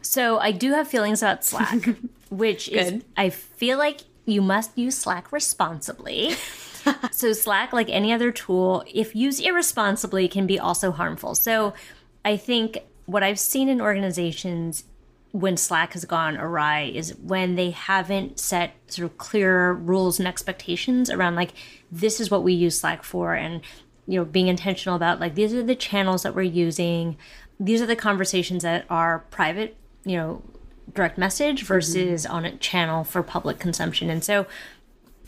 So 0.02 0.40
I 0.40 0.52
do 0.52 0.72
have 0.72 0.88
feelings 0.88 1.22
about 1.22 1.44
Slack, 1.44 1.90
which 2.30 2.70
is 2.70 3.04
I 3.16 3.30
feel 3.30 3.78
like 3.78 4.02
you 4.26 4.42
must 4.42 4.78
use 4.78 4.98
Slack 4.98 5.32
responsibly. 5.32 6.36
so 7.12 7.34
Slack, 7.34 7.74
like 7.74 7.90
any 7.90 8.12
other 8.12 8.32
tool, 8.32 8.84
if 8.92 9.16
used 9.16 9.42
irresponsibly, 9.44 10.28
can 10.28 10.48
be 10.48 10.58
also 10.58 10.92
harmful. 10.92 11.36
So 11.36 11.74
I 12.26 12.38
think 12.38 12.80
what 13.08 13.24
I've 13.24 13.40
seen 13.40 13.70
in 13.70 13.82
organizations 13.82 14.84
when 15.32 15.58
Slack 15.58 15.94
has 15.94 16.06
gone 16.06 16.38
awry 16.38 16.82
is 16.82 17.16
when 17.16 17.56
they 17.56 17.72
haven't 17.72 18.40
set 18.40 18.74
sort 18.88 19.10
of 19.10 19.18
clear 19.18 19.74
rules 19.74 20.20
and 20.20 20.28
expectations 20.28 21.10
around 21.10 21.36
like 21.36 21.54
this 21.92 22.20
is 22.20 22.30
what 22.30 22.44
we 22.44 22.54
use 22.54 22.80
Slack 22.80 23.04
for 23.04 23.34
and 23.34 23.62
you 24.06 24.20
know 24.20 24.26
being 24.26 24.48
intentional 24.48 24.96
about 24.96 25.20
like 25.20 25.36
these 25.36 25.54
are 25.54 25.64
the 25.64 25.76
channels 25.76 26.24
that 26.24 26.36
we're 26.36 26.44
using. 26.44 27.18
These 27.60 27.82
are 27.82 27.86
the 27.86 27.96
conversations 27.96 28.64
that 28.64 28.86
are 28.90 29.20
private 29.32 29.76
you 30.06 30.18
know 30.18 30.42
direct 30.94 31.18
message 31.18 31.64
versus 31.64 32.26
mm-hmm. 32.26 32.34
on 32.34 32.46
a 32.46 32.58
channel 32.58 33.04
for 33.04 33.24
public 33.24 33.58
consumption. 33.58 34.10
And 34.10 34.24
so 34.24 34.46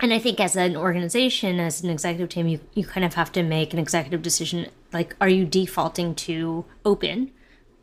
and 0.01 0.13
I 0.13 0.19
think 0.19 0.39
as 0.39 0.55
an 0.55 0.77
organization, 0.77 1.59
as 1.59 1.83
an 1.83 1.89
executive 1.89 2.29
team, 2.29 2.47
you, 2.47 2.61
you 2.73 2.85
kind 2.85 3.05
of 3.05 3.15
have 3.15 3.33
to 3.33 3.43
make 3.43 3.73
an 3.73 3.79
executive 3.79 4.21
decision 4.21 4.67
like, 4.93 5.13
are 5.19 5.27
you 5.27 5.45
defaulting 5.45 6.15
to 6.15 6.63
open 6.85 7.31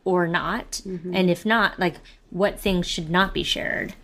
or 0.07 0.27
not? 0.27 0.81
Mm-hmm. 0.87 1.15
And 1.15 1.29
if 1.29 1.45
not, 1.45 1.79
like, 1.79 1.97
what 2.31 2.59
things 2.59 2.87
should 2.87 3.11
not 3.11 3.35
be 3.35 3.43
shared? 3.43 3.95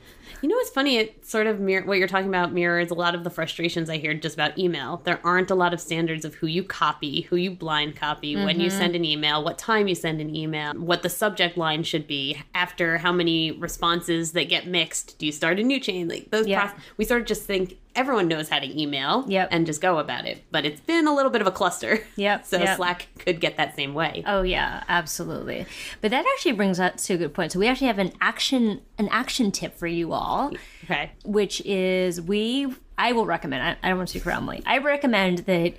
You 0.42 0.48
know 0.48 0.56
what's 0.56 0.70
funny? 0.70 0.96
It 0.98 1.21
sort 1.22 1.46
of 1.46 1.60
mirror 1.60 1.84
what 1.84 1.98
you're 1.98 2.08
talking 2.08 2.28
about 2.28 2.52
mirrors 2.52 2.90
a 2.90 2.94
lot 2.94 3.14
of 3.14 3.24
the 3.24 3.30
frustrations 3.30 3.88
I 3.88 3.98
hear 3.98 4.14
just 4.14 4.34
about 4.34 4.58
email. 4.58 5.00
There 5.04 5.20
aren't 5.24 5.50
a 5.50 5.54
lot 5.54 5.72
of 5.72 5.80
standards 5.80 6.24
of 6.24 6.34
who 6.34 6.46
you 6.46 6.62
copy, 6.64 7.22
who 7.22 7.36
you 7.36 7.50
blind 7.50 7.96
copy, 7.96 8.36
when 8.36 8.60
you 8.60 8.68
mm-hmm. 8.68 8.78
send 8.78 8.96
an 8.96 9.04
email, 9.04 9.42
what 9.42 9.58
time 9.58 9.88
you 9.88 9.94
send 9.94 10.20
an 10.20 10.34
email, 10.34 10.74
what 10.74 11.02
the 11.02 11.08
subject 11.08 11.56
line 11.56 11.82
should 11.82 12.06
be, 12.06 12.40
after 12.54 12.98
how 12.98 13.12
many 13.12 13.52
responses 13.52 14.32
that 14.32 14.48
get 14.48 14.66
mixed, 14.66 15.18
do 15.18 15.26
you 15.26 15.32
start 15.32 15.58
a 15.58 15.62
new 15.62 15.80
chain? 15.80 16.08
Like 16.08 16.30
those 16.30 16.46
Yeah. 16.46 16.72
we 16.96 17.04
sort 17.04 17.22
of 17.22 17.26
just 17.26 17.44
think 17.44 17.78
everyone 17.94 18.28
knows 18.28 18.48
how 18.48 18.58
to 18.58 18.80
email 18.80 19.24
Yep. 19.28 19.48
and 19.50 19.66
just 19.66 19.80
go 19.80 19.98
about 19.98 20.26
it. 20.26 20.42
But 20.50 20.64
it's 20.64 20.80
been 20.80 21.06
a 21.06 21.14
little 21.14 21.30
bit 21.30 21.40
of 21.40 21.46
a 21.46 21.50
cluster. 21.50 22.00
Yep, 22.16 22.46
so 22.46 22.58
yep. 22.58 22.76
Slack 22.76 23.08
could 23.18 23.40
get 23.40 23.56
that 23.56 23.76
same 23.76 23.94
way. 23.94 24.22
Oh 24.26 24.42
yeah, 24.42 24.84
absolutely. 24.88 25.66
But 26.00 26.10
that 26.10 26.24
actually 26.34 26.52
brings 26.52 26.80
us 26.80 27.06
to 27.06 27.14
a 27.14 27.18
good 27.18 27.34
point. 27.34 27.52
So 27.52 27.58
we 27.58 27.66
actually 27.68 27.88
have 27.88 27.98
an 27.98 28.12
action 28.20 28.80
an 28.98 29.08
action 29.08 29.50
tip 29.50 29.76
for 29.76 29.86
you 29.86 30.12
all. 30.12 30.52
Okay. 30.92 31.10
which 31.24 31.60
is 31.62 32.20
we 32.20 32.74
I 32.98 33.12
will 33.12 33.26
recommend 33.26 33.62
I, 33.62 33.76
I 33.82 33.88
don't 33.88 33.98
want 33.98 34.08
to 34.08 34.12
speak 34.12 34.22
for 34.24 34.30
Emily. 34.30 34.62
I 34.66 34.78
recommend 34.78 35.38
that 35.40 35.74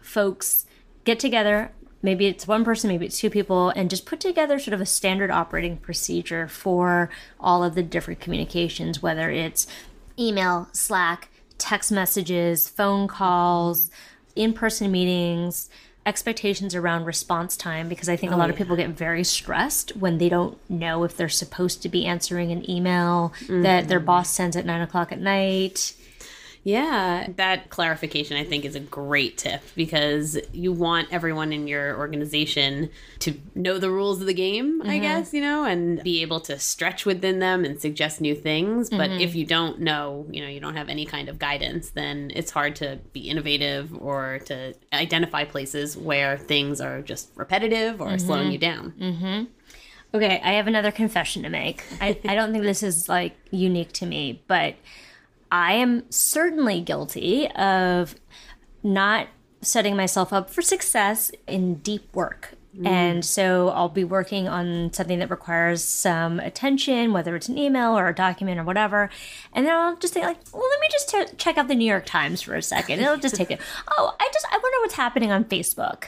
folks 0.00 0.66
get 1.04 1.18
together 1.18 1.72
maybe 2.02 2.26
it's 2.26 2.46
one 2.46 2.64
person 2.64 2.88
maybe 2.88 3.06
it's 3.06 3.18
two 3.18 3.30
people 3.30 3.70
and 3.70 3.90
just 3.90 4.06
put 4.06 4.20
together 4.20 4.58
sort 4.58 4.74
of 4.74 4.80
a 4.80 4.86
standard 4.86 5.30
operating 5.30 5.76
procedure 5.76 6.46
for 6.48 7.10
all 7.40 7.64
of 7.64 7.74
the 7.74 7.82
different 7.82 8.20
communications 8.20 9.02
whether 9.02 9.30
it's 9.30 9.66
email 10.18 10.68
slack 10.72 11.28
text 11.58 11.90
messages 11.90 12.68
phone 12.68 13.08
calls 13.08 13.90
in-person 14.36 14.90
meetings 14.90 15.68
expectations 16.08 16.74
around 16.74 17.04
response 17.04 17.54
time 17.54 17.86
because 17.86 18.08
i 18.08 18.16
think 18.16 18.32
a 18.32 18.36
lot 18.36 18.48
of 18.48 18.56
oh, 18.56 18.58
people 18.58 18.74
get 18.74 18.88
very 18.88 19.22
stressed 19.22 19.94
when 19.94 20.16
they 20.16 20.30
don't 20.30 20.58
know 20.70 21.04
if 21.04 21.14
they're 21.14 21.28
supposed 21.28 21.82
to 21.82 21.88
be 21.88 22.06
answering 22.06 22.50
an 22.50 22.68
email 22.68 23.34
that 23.48 23.88
their 23.88 24.00
mm. 24.00 24.06
boss 24.06 24.30
sends 24.30 24.56
at 24.56 24.64
nine 24.64 24.80
o'clock 24.80 25.12
at 25.12 25.20
night 25.20 25.92
Yeah, 26.64 27.28
that 27.36 27.70
clarification 27.70 28.36
I 28.36 28.44
think 28.44 28.64
is 28.64 28.74
a 28.74 28.80
great 28.80 29.38
tip 29.38 29.62
because 29.74 30.38
you 30.52 30.72
want 30.72 31.08
everyone 31.10 31.52
in 31.52 31.66
your 31.66 31.96
organization 31.96 32.90
to 33.20 33.40
know 33.54 33.78
the 33.78 33.90
rules 33.90 34.20
of 34.20 34.26
the 34.26 34.34
game, 34.34 34.82
I 34.82 34.86
mm-hmm. 34.86 35.02
guess, 35.02 35.32
you 35.32 35.40
know, 35.40 35.64
and 35.64 36.02
be 36.02 36.20
able 36.22 36.40
to 36.40 36.58
stretch 36.58 37.06
within 37.06 37.38
them 37.38 37.64
and 37.64 37.80
suggest 37.80 38.20
new 38.20 38.34
things. 38.34 38.90
But 38.90 39.10
mm-hmm. 39.10 39.20
if 39.20 39.34
you 39.34 39.46
don't 39.46 39.80
know, 39.80 40.26
you 40.30 40.42
know, 40.42 40.48
you 40.48 40.60
don't 40.60 40.76
have 40.76 40.88
any 40.88 41.06
kind 41.06 41.28
of 41.28 41.38
guidance, 41.38 41.90
then 41.90 42.32
it's 42.34 42.50
hard 42.50 42.76
to 42.76 42.98
be 43.12 43.28
innovative 43.30 43.96
or 43.96 44.40
to 44.46 44.74
identify 44.92 45.44
places 45.44 45.96
where 45.96 46.36
things 46.36 46.80
are 46.80 47.00
just 47.02 47.30
repetitive 47.34 48.00
or 48.00 48.08
mm-hmm. 48.08 48.18
slowing 48.26 48.52
you 48.52 48.58
down. 48.58 48.94
Okay, 50.14 50.40
I 50.42 50.52
have 50.52 50.66
another 50.66 50.90
confession 50.90 51.42
to 51.42 51.50
make. 51.50 51.84
I, 52.00 52.18
I 52.26 52.34
don't 52.34 52.52
think 52.52 52.64
this 52.64 52.82
is 52.82 53.08
like 53.08 53.36
unique 53.50 53.92
to 53.94 54.06
me, 54.06 54.42
but 54.46 54.74
I 55.50 55.74
am 55.74 56.04
certainly 56.10 56.80
guilty 56.80 57.50
of 57.52 58.14
not 58.82 59.28
setting 59.60 59.96
myself 59.96 60.32
up 60.32 60.50
for 60.50 60.62
success 60.62 61.30
in 61.46 61.76
deep 61.76 62.14
work. 62.14 62.54
And 62.84 63.24
so 63.24 63.70
I'll 63.70 63.88
be 63.88 64.04
working 64.04 64.46
on 64.46 64.92
something 64.92 65.18
that 65.18 65.30
requires 65.30 65.82
some 65.82 66.38
attention, 66.38 67.12
whether 67.12 67.34
it's 67.34 67.48
an 67.48 67.58
email 67.58 67.98
or 67.98 68.06
a 68.06 68.14
document 68.14 68.60
or 68.60 68.62
whatever. 68.62 69.10
And 69.52 69.66
then 69.66 69.74
I'll 69.74 69.96
just 69.96 70.14
think 70.14 70.26
like, 70.26 70.38
well, 70.52 70.68
let 70.68 70.80
me 70.80 70.88
just 70.92 71.08
t- 71.08 71.36
check 71.38 71.58
out 71.58 71.66
the 71.66 71.74
New 71.74 71.86
York 71.86 72.06
Times 72.06 72.40
for 72.40 72.54
a 72.54 72.62
second. 72.62 73.00
It'll 73.00 73.16
just 73.16 73.34
take 73.34 73.50
it. 73.50 73.60
Oh, 73.98 74.14
I 74.20 74.30
just, 74.32 74.46
I 74.52 74.58
wonder 74.62 74.78
what's 74.80 74.94
happening 74.94 75.32
on 75.32 75.44
Facebook. 75.44 76.04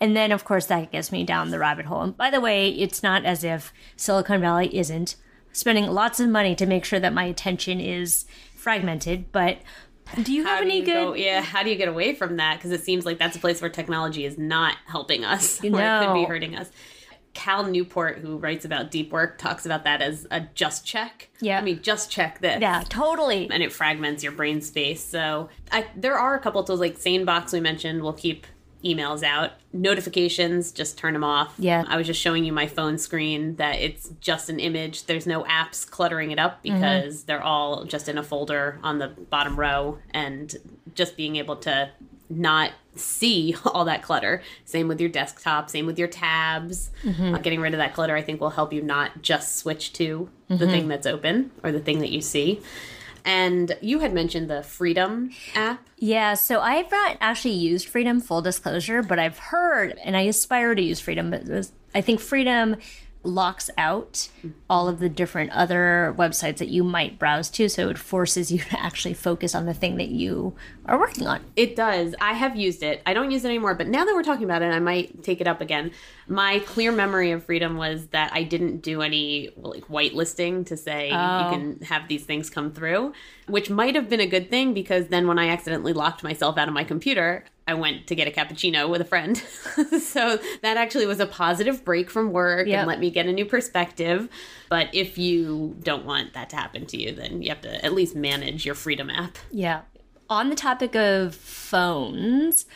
And 0.00 0.16
then, 0.16 0.32
of 0.32 0.44
course, 0.44 0.66
that 0.66 0.92
gets 0.92 1.12
me 1.12 1.24
down 1.24 1.50
the 1.50 1.58
rabbit 1.58 1.84
hole. 1.86 2.00
And 2.00 2.16
by 2.16 2.30
the 2.30 2.40
way, 2.40 2.70
it's 2.70 3.02
not 3.02 3.24
as 3.26 3.44
if 3.44 3.72
Silicon 3.96 4.40
Valley 4.40 4.74
isn't 4.74 5.16
spending 5.52 5.86
lots 5.86 6.20
of 6.20 6.28
money 6.30 6.54
to 6.54 6.64
make 6.64 6.84
sure 6.86 7.00
that 7.00 7.12
my 7.12 7.24
attention 7.24 7.80
is 7.80 8.24
fragmented, 8.64 9.30
but 9.30 9.58
Do 10.22 10.32
you 10.32 10.44
have 10.44 10.60
do 10.60 10.64
any 10.66 10.78
you 10.80 10.84
good? 10.84 10.92
go, 10.92 11.14
yeah 11.14 11.40
how 11.40 11.62
do 11.62 11.70
you 11.70 11.76
get 11.76 11.88
away 11.88 12.14
from 12.14 12.36
that 12.38 12.56
because 12.58 12.72
it 12.72 12.82
seems 12.82 13.06
like 13.06 13.18
that's 13.18 13.36
a 13.36 13.40
place 13.40 13.60
where 13.62 13.70
technology 13.70 14.24
is 14.24 14.36
not 14.36 14.76
helping 14.86 15.24
us 15.24 15.60
where 15.62 16.02
it 16.02 16.06
could 16.06 16.14
be 16.14 16.24
hurting 16.24 16.56
us 16.56 16.70
cal 17.34 17.64
newport 17.64 18.18
who 18.18 18.36
writes 18.38 18.64
about 18.64 18.90
deep 18.92 19.10
work 19.12 19.38
talks 19.38 19.66
about 19.66 19.82
that 19.84 20.00
as 20.00 20.24
a 20.30 20.40
just 20.54 20.86
check 20.86 21.30
Yeah. 21.40 21.58
i 21.58 21.62
mean 21.62 21.80
just 21.82 22.10
check 22.10 22.38
this 22.40 22.60
Yeah, 22.60 22.84
totally. 22.88 23.48
and 23.50 23.60
it 23.62 23.72
fragments 23.72 24.22
your 24.22 24.32
brain 24.32 24.60
space 24.60 25.02
so 25.02 25.48
I, 25.72 25.86
there 25.96 26.16
are 26.16 26.34
a 26.34 26.38
couple 26.38 26.62
tools 26.64 26.80
like 26.80 26.96
sanebox 26.98 27.52
we 27.52 27.60
mentioned 27.60 28.02
will 28.02 28.12
keep 28.12 28.46
emails 28.84 29.22
out. 29.22 29.52
Notifications 29.72 30.72
just 30.72 30.98
turn 30.98 31.14
them 31.14 31.24
off. 31.24 31.54
Yeah. 31.58 31.84
i 31.88 31.96
was 31.96 32.06
just 32.06 32.20
showing 32.20 32.44
you 32.44 32.52
my 32.52 32.66
phone 32.66 32.98
screen 32.98 33.56
that 33.56 33.76
it's 33.76 34.10
just 34.20 34.48
an 34.48 34.60
image. 34.60 35.06
There's 35.06 35.26
no 35.26 35.44
apps 35.44 35.88
cluttering 35.88 36.30
it 36.30 36.38
up 36.38 36.62
mm-hmm. 36.62 36.74
because 36.74 37.24
they're 37.24 37.42
all 37.42 37.84
just 37.84 38.08
in 38.08 38.18
a 38.18 38.22
folder 38.22 38.78
on 38.82 38.98
the 38.98 39.08
bottom 39.08 39.58
row 39.58 39.98
and 40.10 40.54
just 40.94 41.16
being 41.16 41.36
able 41.36 41.56
to 41.56 41.90
not 42.28 42.72
see 42.94 43.54
all 43.64 43.84
that 43.86 44.02
clutter. 44.02 44.42
Same 44.64 44.88
with 44.88 45.00
your 45.00 45.10
desktop 45.10 45.70
same 45.70 45.86
with 45.86 45.98
your 45.98 46.08
tabs. 46.08 46.90
Mm-hmm. 47.02 47.34
Uh, 47.34 47.38
getting 47.38 47.60
rid 47.60 47.74
of 47.74 47.78
that 47.78 47.94
clutter 47.94 48.16
i 48.16 48.22
think 48.22 48.40
will 48.40 48.50
help 48.50 48.72
you 48.72 48.82
not 48.82 49.22
just 49.22 49.56
switch 49.56 49.92
to 49.94 50.28
the 50.48 50.54
mm-hmm. 50.54 50.66
thing 50.66 50.88
that's 50.88 51.06
open 51.06 51.50
or 51.62 51.72
the 51.72 51.80
thing 51.80 51.98
that 52.00 52.10
you 52.10 52.20
see 52.20 52.60
and 53.24 53.76
you 53.80 54.00
had 54.00 54.12
mentioned 54.12 54.50
the 54.50 54.62
freedom 54.62 55.30
app. 55.54 55.86
Yeah, 55.98 56.34
so 56.34 56.60
I've 56.60 56.90
not 56.90 57.16
actually 57.20 57.54
used 57.54 57.88
Freedom, 57.88 58.20
full 58.20 58.42
disclosure, 58.42 59.02
but 59.02 59.18
I've 59.18 59.38
heard, 59.38 59.98
and 60.04 60.16
I 60.16 60.22
aspire 60.22 60.74
to 60.74 60.82
use 60.82 61.00
Freedom, 61.00 61.30
but 61.30 61.44
was, 61.44 61.72
I 61.94 62.00
think 62.00 62.20
Freedom 62.20 62.76
locks 63.24 63.70
out 63.78 64.28
all 64.68 64.86
of 64.88 64.98
the 65.00 65.08
different 65.08 65.50
other 65.52 66.14
websites 66.18 66.58
that 66.58 66.68
you 66.68 66.84
might 66.84 67.18
browse 67.18 67.48
to, 67.50 67.68
so 67.68 67.88
it 67.88 67.98
forces 67.98 68.52
you 68.52 68.58
to 68.70 68.80
actually 68.82 69.14
focus 69.14 69.54
on 69.54 69.66
the 69.66 69.74
thing 69.74 69.96
that 69.96 70.08
you 70.08 70.54
are 70.86 70.98
working 70.98 71.26
on. 71.26 71.40
It 71.56 71.74
does. 71.74 72.14
I 72.20 72.34
have 72.34 72.54
used 72.56 72.82
it. 72.82 73.00
I 73.06 73.14
don't 73.14 73.30
use 73.30 73.44
it 73.44 73.48
anymore, 73.48 73.74
but 73.74 73.88
now 73.88 74.04
that 74.04 74.14
we're 74.14 74.22
talking 74.22 74.44
about 74.44 74.62
it, 74.62 74.66
I 74.66 74.78
might 74.80 75.22
take 75.22 75.40
it 75.40 75.46
up 75.46 75.60
again. 75.60 75.90
My 76.28 76.58
clear 76.60 76.92
memory 76.92 77.30
of 77.32 77.44
freedom 77.44 77.76
was 77.76 78.06
that 78.08 78.30
I 78.32 78.42
didn't 78.42 78.78
do 78.82 79.02
any 79.02 79.50
like 79.56 79.84
whitelisting 79.88 80.66
to 80.66 80.76
say 80.76 81.10
Oh. 81.12 81.44
you 81.44 81.50
can 81.50 81.80
have 81.86 82.08
these 82.08 82.24
things 82.24 82.50
come 82.50 82.72
through, 82.72 83.12
which 83.48 83.70
might 83.70 83.94
have 83.94 84.08
been 84.08 84.20
a 84.20 84.26
good 84.26 84.50
thing 84.50 84.74
because 84.74 85.08
then 85.08 85.26
when 85.26 85.38
I 85.38 85.48
accidentally 85.48 85.92
locked 85.92 86.22
myself 86.22 86.58
out 86.58 86.68
of 86.68 86.74
my 86.74 86.84
computer, 86.84 87.44
I 87.66 87.74
went 87.74 88.06
to 88.08 88.14
get 88.14 88.28
a 88.28 88.30
cappuccino 88.30 88.88
with 88.88 89.00
a 89.00 89.04
friend. 89.04 89.36
so 90.00 90.38
that 90.62 90.76
actually 90.76 91.06
was 91.06 91.20
a 91.20 91.26
positive 91.26 91.84
break 91.84 92.10
from 92.10 92.30
work 92.30 92.66
Yep. 92.66 92.78
and 92.78 92.88
let 92.88 93.00
me 93.00 93.10
get 93.10 93.26
a 93.26 93.32
new 93.32 93.46
perspective. 93.46 94.28
But 94.68 94.88
if 94.92 95.16
you 95.16 95.76
don't 95.82 96.04
want 96.04 96.34
that 96.34 96.50
to 96.50 96.56
happen 96.56 96.86
to 96.86 97.00
you, 97.00 97.12
then 97.12 97.42
you 97.42 97.48
have 97.48 97.62
to 97.62 97.84
at 97.84 97.94
least 97.94 98.14
manage 98.14 98.66
your 98.66 98.74
freedom 98.74 99.08
app. 99.08 99.38
Yeah. 99.50 99.82
On 100.28 100.50
the 100.50 100.56
topic 100.56 100.94
of 100.94 101.34
phones, 101.34 102.66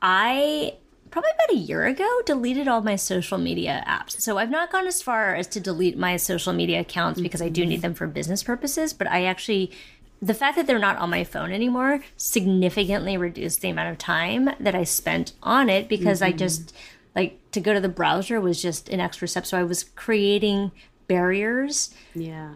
I 0.00 0.74
probably 1.10 1.30
about 1.34 1.56
a 1.56 1.58
year 1.58 1.86
ago 1.86 2.08
deleted 2.24 2.68
all 2.68 2.82
my 2.82 2.96
social 2.96 3.36
media 3.36 3.84
apps. 3.86 4.20
So 4.20 4.38
I've 4.38 4.50
not 4.50 4.70
gone 4.70 4.86
as 4.86 5.02
far 5.02 5.34
as 5.34 5.46
to 5.48 5.60
delete 5.60 5.98
my 5.98 6.16
social 6.16 6.52
media 6.52 6.80
accounts 6.80 7.20
because 7.20 7.42
I 7.42 7.48
do 7.48 7.66
need 7.66 7.76
mm-hmm. 7.76 7.82
them 7.82 7.94
for 7.94 8.06
business 8.06 8.42
purposes, 8.42 8.92
but 8.92 9.08
I 9.08 9.24
actually 9.24 9.72
the 10.22 10.34
fact 10.34 10.56
that 10.56 10.66
they're 10.66 10.78
not 10.78 10.98
on 10.98 11.10
my 11.10 11.24
phone 11.24 11.52
anymore 11.52 12.00
significantly 12.16 13.16
reduced 13.16 13.60
the 13.60 13.70
amount 13.70 13.90
of 13.90 13.98
time 13.98 14.50
that 14.60 14.74
I 14.74 14.84
spent 14.84 15.32
on 15.42 15.68
it 15.70 15.88
because 15.88 16.20
I 16.20 16.30
mm-hmm. 16.30 16.38
just 16.38 16.74
like 17.16 17.38
to 17.52 17.60
go 17.60 17.72
to 17.72 17.80
the 17.80 17.88
browser 17.88 18.40
was 18.40 18.60
just 18.60 18.88
an 18.88 19.00
extra 19.00 19.26
step. 19.26 19.46
So 19.46 19.58
I 19.58 19.62
was 19.62 19.84
creating 19.84 20.72
barriers 21.08 21.92
Yeah. 22.14 22.54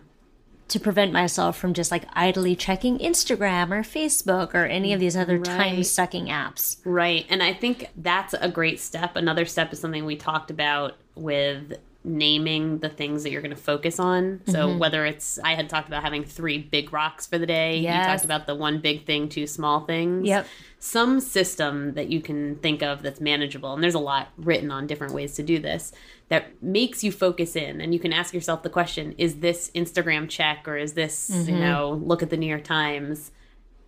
to 0.68 0.78
prevent 0.78 1.12
myself 1.12 1.56
from 1.56 1.75
just 1.75 1.90
like 1.90 2.04
idly 2.12 2.54
checking 2.54 2.99
Instagram 2.99 3.71
or 3.71 3.83
Facebook 3.83 4.54
or 4.54 4.66
any 4.66 4.92
of 4.92 5.00
these 5.00 5.16
other 5.16 5.38
time 5.38 5.83
sucking 5.83 6.26
apps. 6.26 6.78
Right. 6.85 7.26
And 7.28 7.42
I 7.42 7.54
think 7.54 7.90
that's 7.97 8.35
a 8.35 8.49
great 8.49 8.78
step. 8.78 9.16
Another 9.16 9.44
step 9.44 9.73
is 9.73 9.80
something 9.80 10.04
we 10.04 10.16
talked 10.16 10.50
about 10.50 10.97
with 11.14 11.78
naming 12.05 12.79
the 12.79 12.89
things 12.91 13.23
that 13.23 13.31
you're 13.33 13.41
going 13.41 13.55
to 13.55 13.61
focus 13.61 13.99
on. 13.99 14.41
So 14.47 14.69
Mm-hmm. 14.69 14.79
whether 14.79 15.07
it's 15.07 15.39
I 15.39 15.55
had 15.55 15.69
talked 15.71 15.89
about 15.89 16.03
having 16.03 16.23
3 16.25 16.59
big 16.59 16.93
rocks 16.93 17.27
for 17.27 17.39
the 17.39 17.47
day, 17.47 17.79
you 17.79 17.89
talked 17.89 18.25
about 18.25 18.47
the 18.47 18.55
one 18.55 18.81
big 18.81 19.07
thing, 19.07 19.29
two 19.29 19.47
small 19.47 19.81
things. 19.81 20.27
Yep. 20.27 20.47
Some 20.79 21.19
system 21.21 21.95
that 21.95 22.11
you 22.11 22.21
can 22.21 22.57
think 22.57 22.83
of 22.83 23.01
that's 23.03 23.21
manageable. 23.21 23.73
And 23.73 23.83
there's 23.83 23.95
a 23.95 23.99
lot 23.99 24.29
written 24.37 24.71
on 24.71 24.87
different 24.87 25.15
ways 25.15 25.35
to 25.37 25.43
do 25.43 25.59
this 25.59 25.93
that 26.29 26.63
makes 26.63 27.03
you 27.03 27.11
focus 27.11 27.57
in 27.57 27.81
and 27.81 27.93
you 27.95 28.01
can 28.01 28.13
ask 28.13 28.35
yourself 28.35 28.63
the 28.63 28.71
question, 28.71 29.15
is 29.17 29.37
this 29.37 29.71
Instagram 29.75 30.29
check 30.29 30.69
or 30.69 30.77
is 30.77 30.93
this, 30.93 31.31
Mm-hmm. 31.31 31.51
you 31.55 31.59
know, 31.59 31.93
look 32.05 32.23
at 32.23 32.29
the 32.31 32.37
New 32.37 32.47
York 32.49 32.65
Times? 32.65 33.31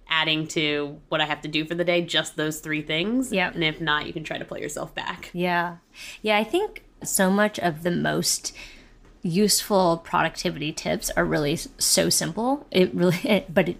adding 0.08 0.46
to 0.46 1.00
what 1.08 1.20
I 1.20 1.24
have 1.24 1.40
to 1.42 1.48
do 1.48 1.64
for 1.64 1.74
the 1.74 1.82
day, 1.82 2.00
just 2.00 2.36
those 2.36 2.60
three 2.60 2.80
things. 2.80 3.32
Yep. 3.32 3.56
And 3.56 3.64
if 3.64 3.80
not, 3.80 4.06
you 4.06 4.12
can 4.12 4.22
try 4.22 4.38
to 4.38 4.44
pull 4.44 4.56
yourself 4.56 4.94
back. 4.94 5.30
Yeah. 5.32 5.78
Yeah, 6.22 6.38
I 6.38 6.44
think 6.44 6.84
so 7.06 7.30
much 7.30 7.58
of 7.58 7.82
the 7.82 7.90
most 7.90 8.52
useful 9.22 9.98
productivity 9.98 10.72
tips 10.72 11.10
are 11.10 11.24
really 11.24 11.56
so 11.56 12.08
simple. 12.08 12.66
It 12.70 12.94
really 12.94 13.44
but 13.52 13.68
it 13.70 13.76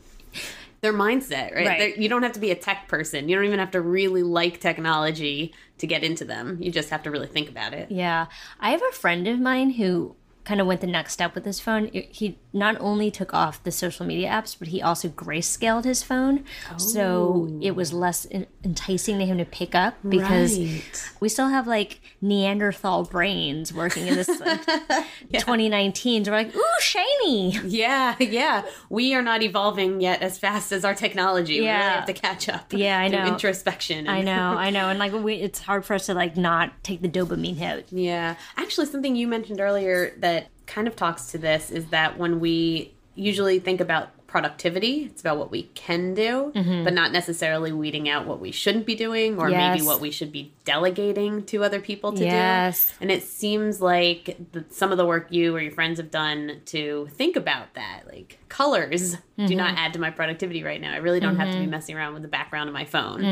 Their 0.81 0.93
mindset, 0.93 1.55
right? 1.55 1.67
Right. 1.67 1.79
They're- 1.79 2.03
You 2.03 2.09
don't 2.09 2.23
have 2.23 2.33
to 2.33 2.41
be 2.41 2.51
a 2.51 2.57
tech 2.57 2.89
person. 2.89 3.29
You 3.29 3.37
don't 3.37 3.45
even 3.45 3.59
have 3.59 3.71
to 3.73 3.81
really 3.81 4.23
like 4.23 4.61
technology 4.61 5.55
to 5.79 5.87
get 5.87 6.03
into 6.03 6.25
them. 6.25 6.59
You 6.61 6.71
just 6.71 6.91
have 6.91 7.03
to 7.05 7.11
really 7.11 7.27
think 7.27 7.49
about 7.49 7.75
it. 7.75 7.91
Yeah. 7.91 8.27
I 8.61 8.71
have 8.71 8.83
a 8.83 8.93
friend 8.95 9.27
of 9.29 9.39
mine 9.39 9.71
who 9.71 10.17
kind 10.47 10.61
of 10.61 10.67
went 10.67 10.81
the 10.81 10.87
next 10.87 11.13
step 11.13 11.35
with 11.35 11.45
his 11.45 11.59
phone. 11.61 11.91
It- 11.93 12.09
He 12.13 12.39
not 12.53 12.77
only 12.81 13.11
took 13.11 13.35
off 13.35 13.63
the 13.65 13.71
social 13.73 14.07
media 14.07 14.31
apps, 14.31 14.57
but 14.59 14.69
he 14.69 14.81
also 14.81 15.09
grayscaled 15.09 15.85
his 15.85 16.03
phone. 16.03 16.45
So 16.79 17.59
it 17.61 17.73
was 17.77 17.93
oh. 17.93 17.97
less 17.99 18.27
enticing 18.65 19.19
to 19.19 19.27
him 19.27 19.37
to 19.39 19.45
pick 19.45 19.75
up 19.75 19.95
because 20.09 20.59
Right. 20.59 21.11
we 21.21 21.29
still 21.29 21.49
have 21.49 21.67
like 21.67 22.01
Neanderthal 22.23 23.05
brains 23.05 23.75
working 23.75 24.07
in 24.07 24.15
this 24.15 24.29
like, 24.41 24.65
2019. 25.33 26.25
So 26.25 26.31
we're 26.31 26.37
like, 26.39 26.57
ooh, 26.57 26.63
shiny. 26.81 27.51
Yeah, 27.67 28.15
yeah. 28.21 28.63
We 28.89 29.15
are 29.15 29.23
not 29.23 29.43
evolving 29.43 30.01
yet 30.01 30.23
as 30.23 30.39
fast 30.39 30.73
as 30.73 30.85
our 30.85 30.95
technology. 30.95 31.55
We 31.55 31.67
really 31.67 31.67
Yeah. 31.71 31.97
have 31.97 32.07
to 32.07 32.13
catch 32.13 32.49
up. 32.49 32.73
Yeah, 32.73 32.99
I 32.99 33.09
know. 33.09 33.27
Introspection. 33.27 34.09
I 34.09 34.23
know, 34.23 34.33
I 34.57 34.71
know. 34.71 34.89
And 34.89 34.99
like, 34.99 35.13
we, 35.13 35.35
it's 35.35 35.61
hard 35.61 35.85
for 35.85 35.95
us 35.95 36.07
to 36.07 36.15
like 36.15 36.37
not 36.37 36.73
take 36.85 37.03
the 37.03 37.09
dopamine 37.09 37.57
hit. 37.57 37.87
Yeah. 37.91 38.37
Actually, 38.57 38.87
something 38.87 39.17
you 39.17 39.27
mentioned 39.29 39.61
earlier 39.61 40.15
that 40.19 40.36
kind 40.67 40.89
of 40.89 40.97
talks 40.97 41.27
to 41.33 41.39
this 41.39 41.71
is 41.71 41.87
that 41.87 42.19
when 42.19 42.41
we 42.41 42.93
usually 43.15 43.59
think 43.59 43.81
about 43.81 44.11
productivity, 44.27 45.05
it's 45.05 45.21
about 45.21 45.39
what 45.39 45.51
we 45.51 45.63
can 45.75 46.13
do, 46.13 46.53
mm-hmm. 46.55 46.85
but 46.85 46.93
not 46.93 47.13
necessarily 47.13 47.73
weeding 47.73 48.09
out 48.09 48.27
what 48.27 48.41
we 48.41 48.51
shouldn't 48.51 48.85
be 48.85 48.95
doing 48.95 49.39
or 49.39 49.49
Yes. 49.49 49.79
maybe 49.79 49.87
what 49.87 50.01
we 50.01 50.11
should 50.11 50.33
be 50.33 50.53
delegating 50.65 51.45
to 51.45 51.65
other 51.65 51.81
people 51.81 52.13
to 52.13 52.25
Yes. 52.25 52.89
do. 52.89 52.95
And 53.03 53.11
it 53.11 53.23
seems 53.23 53.81
like 53.81 54.37
the, 54.53 54.65
some 54.69 54.93
of 54.93 54.99
the 54.99 55.07
work 55.07 55.29
you 55.31 55.55
or 55.55 55.61
your 55.61 55.73
friends 55.73 55.99
have 55.99 56.11
done 56.11 56.61
to 56.67 57.09
think 57.13 57.37
about 57.37 57.73
that, 57.75 58.03
like 58.07 58.39
colors 58.49 59.13
do 59.13 59.17
mm-hmm. 59.45 59.57
not 59.57 59.79
add 59.79 59.93
to 59.95 60.01
my 60.01 60.11
productivity 60.11 60.63
right 60.63 60.81
now. 60.81 60.93
I 60.93 60.99
really 60.99 61.21
don't 61.21 61.37
have 61.37 61.49
to 61.49 61.55
be 61.55 61.63
mm-hmm. 61.63 61.71
messing 61.71 61.97
around 61.97 62.13
with 62.13 62.23
the 62.23 62.29
background 62.29 62.69
of 62.69 62.75
my 62.75 62.85
phone 62.85 63.25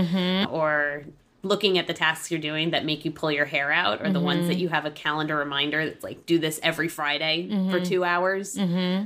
or 0.46 1.04
looking 1.44 1.78
at 1.78 1.86
the 1.86 1.94
tasks 1.94 2.30
you're 2.30 2.40
doing 2.40 2.70
that 2.70 2.84
make 2.84 3.04
you 3.04 3.10
pull 3.10 3.30
your 3.30 3.44
hair 3.44 3.70
out 3.70 4.04
or 4.04 4.10
the 4.10 4.20
ones 4.20 4.46
that 4.46 4.54
mm-hmm. 4.54 4.62
you 4.62 4.68
have 4.70 4.86
a 4.86 4.90
calendar 4.90 5.36
reminder 5.36 5.84
that's 5.84 6.02
like 6.02 6.26
do 6.26 6.38
this 6.38 6.58
every 6.62 6.88
friday 6.88 7.48
for 7.48 7.54
mm-hmm. 7.54 7.84
two 7.84 8.04
hours. 8.04 8.56
Mm-hmm. 8.56 9.04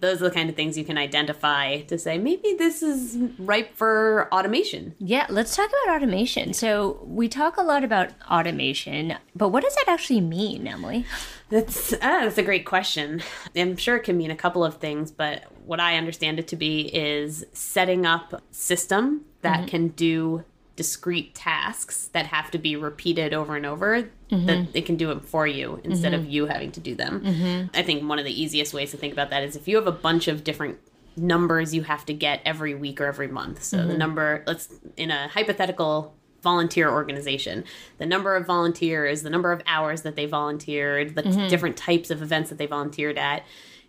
Those 0.00 0.20
are 0.20 0.28
the 0.28 0.34
kind 0.34 0.50
of 0.50 0.56
things 0.56 0.76
you 0.76 0.84
can 0.84 0.98
identify 0.98 1.80
to 1.82 1.96
say 1.98 2.18
maybe 2.18 2.54
this 2.58 2.82
is 2.82 3.16
ripe 3.38 3.74
for 3.76 4.28
automation. 4.32 4.94
Yeah, 4.98 5.26
let's 5.30 5.54
talk 5.56 5.70
about 5.70 5.96
automation. 5.96 6.52
So 6.52 6.98
we 7.04 7.28
talk 7.28 7.56
a 7.56 7.62
lot 7.62 7.84
about 7.84 8.10
automation, 8.30 9.14
but 9.34 9.48
what 9.48 9.62
does 9.62 9.74
that 9.76 9.84
actually 9.88 10.20
mean, 10.20 10.66
Emily? 10.66 11.06
that's 11.50 11.92
ah, 11.94 12.20
that's 12.22 12.38
a 12.38 12.42
great 12.42 12.66
question. 12.66 13.22
I'm 13.54 13.76
sure 13.76 13.96
it 13.96 14.04
can 14.04 14.16
mean 14.16 14.30
a 14.30 14.36
couple 14.36 14.64
of 14.64 14.76
things 14.76 15.10
but 15.10 15.44
what 15.66 15.80
i 15.80 15.96
understand 15.96 16.38
it 16.38 16.48
to 16.48 16.56
be 16.56 16.82
is 16.94 17.44
setting 17.52 18.04
up 18.04 18.42
system 18.50 19.24
that 19.42 19.68
can 19.68 19.88
do 19.88 20.44
discrete 20.76 21.34
tasks 21.34 22.08
that 22.12 22.26
have 22.26 22.50
to 22.50 22.58
be 22.58 22.74
repeated 22.74 23.32
over 23.32 23.56
and 23.56 23.64
over 23.64 24.02
mm-hmm. 24.30 24.46
that 24.46 24.68
it 24.74 24.86
can 24.86 24.96
do 24.96 25.10
it 25.12 25.24
for 25.24 25.46
you 25.46 25.80
instead 25.84 26.12
of 26.12 26.22
mm-hmm. 26.22 26.30
you 26.30 26.46
having 26.46 26.72
to 26.72 26.80
do 26.80 26.94
them. 26.94 27.20
Mm-hmm. 27.20 27.76
I 27.76 27.82
think 27.82 28.08
one 28.08 28.18
of 28.18 28.24
the 28.24 28.42
easiest 28.42 28.74
ways 28.74 28.90
to 28.90 28.96
think 28.96 29.12
about 29.12 29.30
that 29.30 29.44
is 29.44 29.54
if 29.54 29.68
you 29.68 29.76
have 29.76 29.86
a 29.86 29.92
bunch 29.92 30.26
of 30.28 30.42
different 30.42 30.78
numbers 31.16 31.72
you 31.72 31.84
have 31.84 32.04
to 32.06 32.12
get 32.12 32.40
every 32.44 32.74
week 32.74 33.00
or 33.00 33.06
every 33.06 33.28
month. 33.28 33.62
So 33.62 33.86
the 33.86 33.96
number 33.96 34.42
let's 34.46 34.68
in 34.96 35.10
a 35.10 35.28
hypothetical 35.28 36.14
volunteer 36.42 36.90
organization 36.90 37.64
the 37.96 38.04
number 38.04 38.36
of 38.36 38.46
volunteers 38.46 39.22
the 39.22 39.30
number 39.30 39.50
of 39.50 39.62
hours 39.66 40.02
that 40.02 40.14
they 40.14 40.26
volunteered 40.26 41.14
the 41.14 41.22
different 41.48 41.74
types 41.74 42.10
of 42.10 42.20
events 42.20 42.50
that 42.50 42.58
they 42.58 42.66
volunteered 42.66 43.16
at 43.16 43.44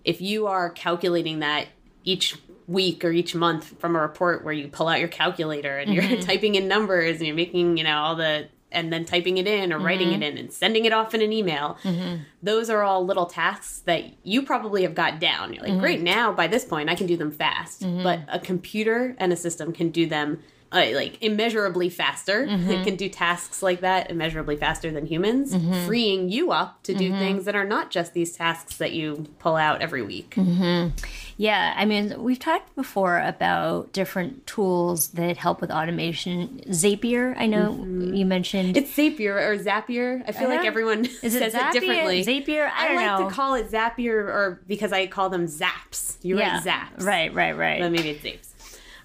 if 0.05 0.21
you 0.21 0.47
are 0.47 0.69
calculating 0.69 1.39
that 1.39 1.67
each 2.05 2.37
week 2.67 3.05
or 3.05 3.11
each 3.11 3.35
month 3.35 3.79
from 3.79 3.95
a 3.95 3.99
report 3.99 4.43
where 4.43 4.53
you 4.53 4.67
pull 4.67 4.87
out 4.87 4.99
your 4.99 5.07
calculator 5.07 5.77
and 5.77 5.93
you're 5.93 6.03
mm-hmm. 6.03 6.21
typing 6.27 6.55
in 6.55 6.67
numbers 6.67 7.17
and 7.17 7.27
you're 7.27 7.35
making 7.35 7.77
you 7.77 7.83
know 7.83 7.97
all 7.97 8.15
the 8.15 8.47
and 8.71 8.91
then 8.91 9.05
typing 9.05 9.37
it 9.37 9.47
in 9.47 9.71
or 9.71 9.79
writing 9.79 10.09
it 10.09 10.15
mm-hmm. 10.15 10.23
in 10.23 10.37
and 10.37 10.51
sending 10.51 10.83
it 10.83 10.91
off 10.91 11.13
in 11.13 11.21
an 11.21 11.31
email. 11.31 11.77
Mm-hmm. 11.83 12.23
Those 12.43 12.69
are 12.69 12.83
all 12.83 13.05
little 13.05 13.25
tasks 13.25 13.79
that 13.85 14.03
you 14.23 14.41
probably 14.41 14.81
have 14.83 14.93
got 14.93 15.19
down. 15.19 15.53
You're 15.53 15.63
like, 15.63 15.79
great, 15.79 16.01
now 16.01 16.33
by 16.33 16.47
this 16.47 16.65
point 16.65 16.89
I 16.89 16.95
can 16.95 17.07
do 17.07 17.15
them 17.15 17.31
fast. 17.31 17.83
But 18.03 18.21
a 18.27 18.39
computer 18.39 19.15
and 19.17 19.31
a 19.31 19.37
system 19.37 19.71
can 19.71 19.91
do 19.91 20.07
them 20.07 20.39
uh, 20.71 20.85
like 20.93 21.21
immeasurably 21.21 21.89
faster. 21.89 22.43
It 22.43 22.49
mm-hmm. 22.49 22.83
can 22.83 22.95
do 22.95 23.09
tasks 23.09 23.63
like 23.63 23.81
that 23.81 24.09
immeasurably 24.09 24.57
faster 24.57 24.91
than 24.91 25.05
humans, 25.05 25.53
mm-hmm. 25.53 25.85
freeing 25.85 26.29
you 26.29 26.51
up 26.51 26.83
to 26.83 26.93
do 26.93 27.09
mm-hmm. 27.09 27.19
things 27.19 27.45
that 27.45 27.55
are 27.55 27.65
not 27.65 27.91
just 27.91 28.13
these 28.13 28.33
tasks 28.33 28.77
that 28.77 28.91
you 28.91 29.25
pull 29.39 29.55
out 29.55 29.81
every 29.81 30.01
week. 30.01 30.35
Yeah, 31.37 31.73
I 31.75 31.83
mean, 31.83 32.21
we've 32.23 32.39
talked 32.39 32.75
before 32.75 33.19
about 33.19 33.91
different 33.91 34.47
tools 34.47 35.09
that 35.09 35.35
help 35.35 35.59
with 35.59 35.69
automation. 35.69 36.61
Zapier, 36.67 37.35
I 37.37 37.47
know 37.47 37.73
you 37.83 38.25
mentioned. 38.25 38.77
It's 38.77 38.91
Zapier 38.91 39.35
or 39.35 39.57
Zapier. 39.57 40.23
I 40.27 40.31
feel 40.31 40.47
like 40.47 40.59
uh-huh. 40.59 40.67
everyone 40.67 41.05
Is 41.05 41.35
it 41.35 41.39
says 41.51 41.53
Zapier? 41.53 41.69
it 41.69 41.73
differently. 41.73 42.23
Zapier? 42.23 42.69
I 42.71 42.85
I, 42.85 42.87
don't 42.87 42.95
like 42.97 43.19
know. 43.19 43.29
to 43.29 43.35
call 43.35 43.55
it 43.55 43.69
Zapier 43.69 44.27
or 44.27 44.61
because 44.65 44.93
I 44.93 45.07
call 45.07 45.29
them 45.29 45.47
Zaps. 45.47 46.15
You 46.21 46.37
yeah, 46.39 46.55
write 46.55 46.63
Zaps. 46.63 47.03
Right, 47.03 47.33
right, 47.33 47.57
right. 47.57 47.81
But 47.81 47.91
maybe 47.91 48.11
it's 48.11 48.23
Zapes. 48.23 48.44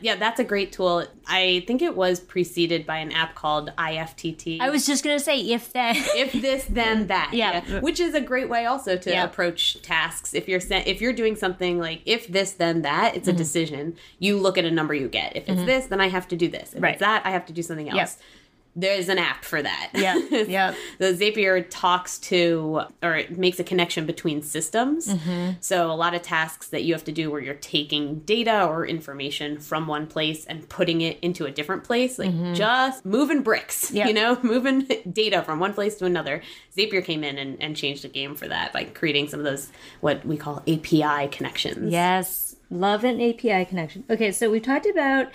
Yeah, 0.01 0.17
that's 0.17 0.41
a 0.41 0.45
great 0.45 0.73
tool. 0.73 1.07
I 1.27 1.65
think 1.67 1.83
it 1.83 1.97
was 1.97 2.21
preceded 2.21 2.87
by 2.87 2.97
an 2.99 3.13
app 3.13 3.35
called 3.35 3.71
IFTTT. 3.79 4.61
I 4.61 4.71
was 4.71 4.87
just 4.87 5.05
gonna 5.05 5.19
say 5.21 5.41
if 5.41 5.73
that. 5.73 5.97
if 6.17 6.33
this 6.33 6.65
then 6.65 7.07
that 7.09 7.31
Yeah. 7.33 7.81
which 7.81 8.01
is 8.01 8.15
a 8.15 8.21
great 8.21 8.49
way 8.49 8.67
also 8.67 8.97
to 8.97 9.11
Yeah. 9.11 9.25
approach 9.25 9.81
tasks 9.83 10.35
if 10.35 10.49
you're 10.49 10.61
sen- 10.61 10.85
if 10.87 11.01
you're 11.01 11.13
doing 11.13 11.37
something 11.37 11.79
like 11.79 12.01
if 12.07 12.27
this 12.29 12.53
then 12.53 12.83
that 12.83 13.11
Mm-hmm. 13.11 13.19
it's 13.19 13.29
a 13.29 13.33
decision 13.33 13.97
you 14.19 14.37
look 14.39 14.57
at 14.59 14.65
a 14.65 14.71
number 14.71 14.95
you 14.95 15.09
get 15.09 15.37
if 15.37 15.49
it's 15.49 15.63
this 15.65 15.87
then 15.87 16.01
i 16.01 16.09
have 16.09 16.27
to 16.29 16.37
do 16.37 16.49
this 16.49 16.75
if 16.75 16.83
Right. 16.83 16.93
it's 16.93 17.01
that 17.01 17.25
i 17.25 17.31
have 17.31 17.47
to 17.47 17.53
do 17.53 17.63
something 17.63 17.89
else 17.89 17.97
Yep. 17.97 18.11
There's 18.77 19.09
an 19.09 19.19
app 19.19 19.45
for 19.45 19.61
that 19.61 19.91
Yeah, 19.95 20.17
Yeah. 20.31 20.75
the 20.99 21.07
zapier 21.13 21.67
talks 21.69 22.19
to 22.21 22.83
or 23.03 23.17
it 23.17 23.37
makes 23.37 23.59
a 23.59 23.65
connection 23.65 24.07
between 24.07 24.43
systems 24.43 25.09
Mm-hmm. 25.09 25.53
so 25.61 25.91
a 25.91 25.95
lot 25.95 26.15
of 26.15 26.23
tasks 26.23 26.69
that 26.69 26.85
you 26.85 26.95
have 26.95 27.05
to 27.05 27.13
do 27.13 27.31
where 27.31 27.41
you're 27.41 27.55
taking 27.55 28.21
data 28.21 28.65
or 28.67 28.87
information 28.87 29.59
from 29.59 29.87
one 29.89 30.07
place 30.07 30.45
and 30.47 30.69
putting 30.69 31.01
it 31.01 31.19
into 31.21 31.47
a 31.47 31.51
different 31.51 31.83
place 31.85 32.19
like 32.19 32.55
just 32.55 33.05
moving 33.05 33.43
bricks 33.43 33.87
Mm-hmm. 33.87 33.97
Yep. 33.97 34.07
you 34.09 34.15
know 34.15 34.39
moving 34.45 34.87
data 35.13 35.43
from 35.43 35.59
one 35.59 35.75
place 35.75 35.97
to 35.97 36.05
another 36.05 36.43
zapier 36.77 37.05
came 37.05 37.25
in 37.25 37.39
and, 37.39 37.61
and 37.63 37.77
changed 37.77 38.05
the 38.05 38.09
game 38.09 38.35
for 38.37 38.47
that 38.49 38.73
by 38.73 38.85
creating 38.85 39.29
some 39.29 39.41
of 39.41 39.45
those 39.45 39.71
what 40.01 40.25
we 40.25 40.37
call 40.37 40.63
api 40.69 41.29
connections 41.33 41.93
Yes, 41.93 42.55
love 42.71 43.03
an 43.05 43.21
API 43.21 43.65
connection. 43.65 44.05
Okay, 44.09 44.31
so 44.31 44.49
we 44.49 44.61
talked 44.61 44.87
about 44.87 45.27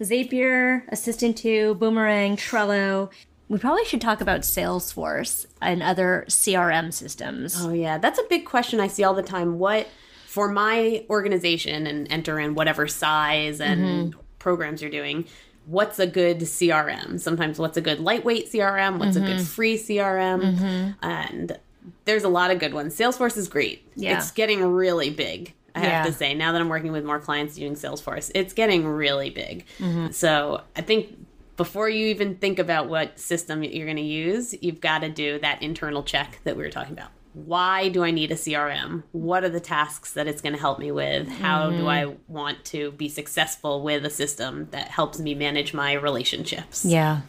Zapier, 0.00 0.82
Assistant.to, 0.88 1.74
Boomerang, 1.74 2.36
Trello. 2.36 3.10
We 3.48 3.58
probably 3.58 3.84
should 3.84 4.00
talk 4.00 4.20
about 4.20 4.40
Salesforce 4.40 5.46
and 5.60 5.82
other 5.82 6.24
CRM 6.28 6.92
systems. 6.92 7.56
Oh 7.58 7.72
yeah, 7.72 7.98
that's 7.98 8.18
a 8.18 8.24
big 8.28 8.44
question 8.46 8.80
I 8.80 8.88
see 8.88 9.04
all 9.04 9.14
the 9.14 9.22
time. 9.22 9.58
What 9.58 9.88
for 10.26 10.48
my 10.48 11.04
organization 11.08 11.86
and 11.86 12.10
enter 12.10 12.40
in 12.40 12.54
whatever 12.54 12.88
size 12.88 13.60
and 13.60 13.80
mm-hmm. 14.12 14.20
programs 14.40 14.82
you're 14.82 14.90
doing, 14.90 15.26
what's 15.66 15.98
a 15.98 16.06
good 16.06 16.40
CRM? 16.40 17.20
Sometimes 17.20 17.58
what's 17.58 17.76
a 17.76 17.80
good 17.80 18.00
lightweight 18.00 18.50
CRM, 18.50 18.98
what's 18.98 19.16
a 19.16 19.20
good 19.20 19.36
mm-hmm. 19.36 19.44
free 19.44 19.78
CRM? 19.78 20.42
Mm-hmm. 20.42 20.90
And 21.08 21.58
there's 22.04 22.24
a 22.24 22.28
lot 22.28 22.50
of 22.50 22.58
good 22.58 22.74
ones. 22.74 22.96
Salesforce 22.96 23.36
is 23.36 23.48
great. 23.48 23.88
Yeah. 23.94 24.16
It's 24.16 24.30
getting 24.30 24.64
really 24.64 25.10
big. 25.10 25.54
I 25.74 25.80
have 25.80 26.06
to 26.06 26.12
say, 26.12 26.34
now 26.34 26.52
that 26.52 26.60
I'm 26.60 26.68
working 26.68 26.92
with 26.92 27.04
more 27.04 27.18
clients 27.18 27.58
using 27.58 27.74
Salesforce, 27.74 28.30
it's 28.34 28.52
getting 28.52 28.86
really 28.86 29.30
big. 29.30 29.66
Mm-hmm. 29.78 30.12
So 30.12 30.62
I 30.76 30.82
think 30.82 31.16
before 31.56 31.88
you 31.88 32.06
even 32.06 32.36
think 32.36 32.58
about 32.58 32.88
what 32.88 33.18
system 33.18 33.62
you're 33.62 33.86
going 33.86 33.96
to 33.96 34.02
use, 34.02 34.54
you've 34.62 34.80
got 34.80 35.00
to 35.00 35.08
do 35.08 35.38
that 35.40 35.62
internal 35.62 36.02
check 36.02 36.40
that 36.44 36.56
we 36.56 36.62
were 36.62 36.70
talking 36.70 36.92
about. 36.92 37.10
Why 37.32 37.88
do 37.88 38.04
I 38.04 38.12
need 38.12 38.30
a 38.30 38.36
CRM? 38.36 39.02
What 39.10 39.42
are 39.42 39.48
the 39.48 39.60
tasks 39.60 40.12
that 40.12 40.28
it's 40.28 40.40
going 40.40 40.52
to 40.52 40.60
help 40.60 40.78
me 40.78 40.92
with? 40.92 41.28
How 41.28 41.70
do 41.70 41.78
mm-hmm. 41.78 41.88
I 41.88 42.14
want 42.28 42.64
to 42.66 42.92
be 42.92 43.08
successful 43.08 43.82
with 43.82 44.04
a 44.04 44.10
system 44.10 44.68
that 44.70 44.88
helps 44.88 45.18
me 45.18 45.34
manage 45.34 45.74
my 45.74 45.94
relationships? 45.94 46.84
Yeah. 46.84 47.22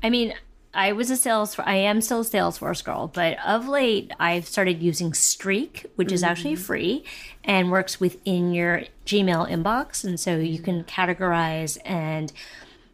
I 0.00 0.10
mean, 0.10 0.34
I 0.74 0.92
was 0.92 1.10
a 1.10 1.16
sales 1.16 1.58
I 1.58 1.74
am 1.74 2.00
still 2.00 2.20
a 2.20 2.24
Salesforce 2.24 2.82
girl, 2.84 3.08
but 3.08 3.36
of 3.44 3.68
late 3.68 4.12
I've 4.18 4.46
started 4.46 4.80
using 4.80 5.12
Streak, 5.12 5.86
which 5.96 6.12
is 6.12 6.22
actually 6.22 6.54
mm-hmm. 6.54 6.62
free 6.62 7.04
and 7.44 7.70
works 7.70 8.00
within 8.00 8.52
your 8.52 8.84
Gmail 9.06 9.50
inbox 9.50 10.04
and 10.04 10.18
so 10.18 10.36
you 10.36 10.60
can 10.60 10.84
categorize 10.84 11.78
and 11.84 12.32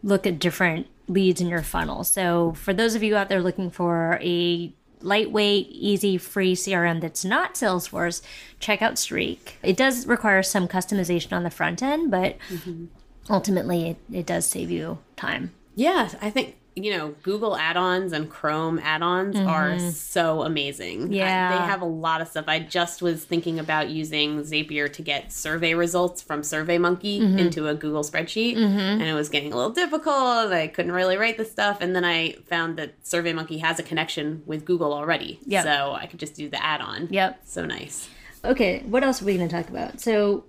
look 0.02 0.26
at 0.26 0.38
different 0.38 0.86
leads 1.08 1.40
in 1.40 1.48
your 1.48 1.62
funnel. 1.62 2.04
So 2.04 2.52
for 2.52 2.72
those 2.72 2.94
of 2.94 3.02
you 3.02 3.16
out 3.16 3.28
there 3.28 3.42
looking 3.42 3.70
for 3.70 4.18
a 4.22 4.72
lightweight, 5.00 5.68
easy, 5.70 6.18
free 6.18 6.54
CRM 6.54 7.00
that's 7.00 7.24
not 7.24 7.54
Salesforce, 7.54 8.20
check 8.60 8.82
out 8.82 8.98
Streak. 8.98 9.58
It 9.62 9.76
does 9.76 10.06
require 10.06 10.42
some 10.42 10.68
customization 10.68 11.32
on 11.32 11.44
the 11.44 11.50
front 11.50 11.82
end, 11.82 12.10
but 12.10 12.36
mm-hmm. 12.48 12.86
ultimately 13.30 13.90
it, 13.90 13.96
it 14.12 14.26
does 14.26 14.46
save 14.46 14.70
you 14.70 14.98
time. 15.16 15.52
Yeah, 15.74 16.10
I 16.20 16.30
think 16.30 16.56
you 16.84 16.96
know 16.96 17.14
Google 17.22 17.56
add-ons 17.56 18.12
and 18.12 18.28
Chrome 18.30 18.78
add-ons 18.78 19.36
are 19.36 19.78
so 19.78 20.42
amazing. 20.42 21.00
I- 21.00 21.04
Mm-hmm. 21.04 21.12
Yeah. 21.12 21.58
they 21.58 21.64
have 21.66 21.82
a 21.82 21.86
lot 21.86 22.20
of 22.20 22.28
stuff. 22.28 22.44
I 22.48 22.58
just 22.60 23.02
was 23.02 23.24
thinking 23.24 23.58
about 23.58 23.88
using 23.88 24.40
Zapier 24.42 24.92
to 24.92 25.02
get 25.02 25.32
survey 25.32 25.74
results 25.74 26.22
from 26.22 26.42
SurveyMonkey 26.42 27.20
Mm-hmm. 27.20 27.38
into 27.38 27.68
a 27.68 27.74
Google 27.74 28.02
spreadsheet, 28.02 28.56
and 28.56 29.02
it 29.02 29.14
was 29.14 29.28
getting 29.28 29.52
a 29.52 29.56
little 29.56 29.72
difficult. 29.72 30.52
I 30.52 30.68
couldn't 30.68 30.92
really 30.92 31.16
write 31.16 31.36
the 31.36 31.44
stuff, 31.44 31.80
and 31.80 31.94
then 31.96 32.04
I 32.04 32.32
found 32.48 32.76
that 32.78 33.02
SurveyMonkey 33.04 33.60
has 33.60 33.78
a 33.78 33.82
connection 33.82 34.42
with 34.46 34.64
Google 34.64 34.92
already, 34.92 35.40
so 35.50 35.92
I 35.92 36.06
could 36.06 36.20
just 36.20 36.34
do 36.34 36.48
the 36.48 36.62
add-on. 36.62 37.08
Yep. 37.10 37.40
so 37.44 37.64
nice. 37.64 38.08
Okay, 38.44 38.80
what 38.86 39.02
else 39.02 39.20
are 39.20 39.24
we 39.24 39.36
going 39.36 39.48
to 39.48 39.54
talk 39.56 39.68
about? 39.68 40.00
So, 40.00 40.44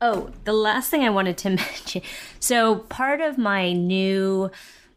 oh, 0.00 0.30
the 0.44 0.52
last 0.54 0.90
thing 0.90 1.02
I 1.04 1.10
wanted 1.10 1.36
to 1.38 1.50
mention. 1.56 2.02
So, 2.38 2.76
part 2.76 3.20
of 3.20 3.36
my 3.36 3.72
new 3.72 4.50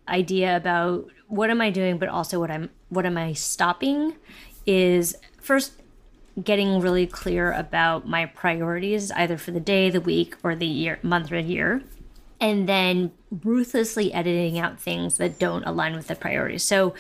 idea 0.08 0.56
about 0.56 1.08
what 1.28 1.50
am 1.50 1.62
I 1.62 1.70
doing, 1.70 1.98
but 1.98 2.10
also 2.10 2.40
what 2.40 2.52
I'm 2.52 2.70
what 2.90 3.06
am 3.06 3.18
I 3.18 3.34
stopping, 3.34 4.16
is 4.66 5.16
first 5.42 5.74
getting 6.42 6.80
really 6.80 7.06
clear 7.06 7.52
about 7.52 8.08
my 8.08 8.26
priorities, 8.26 9.12
either 9.12 9.38
for 9.38 9.52
the 9.52 9.60
day, 9.60 9.90
the 9.90 10.02
week, 10.02 10.36
or 10.44 10.56
the 10.56 10.66
year, 10.66 11.00
month, 11.04 11.32
or 11.32 11.40
year, 11.40 11.84
and 12.40 12.68
then 12.68 13.12
ruthlessly 13.44 14.14
editing 14.14 14.60
out 14.60 14.80
things 14.80 15.18
that 15.18 15.40
don't 15.40 15.64
align 15.64 15.96
with 15.96 16.08
the 16.08 16.16
priorities. 16.16 16.64
So, 16.64 16.94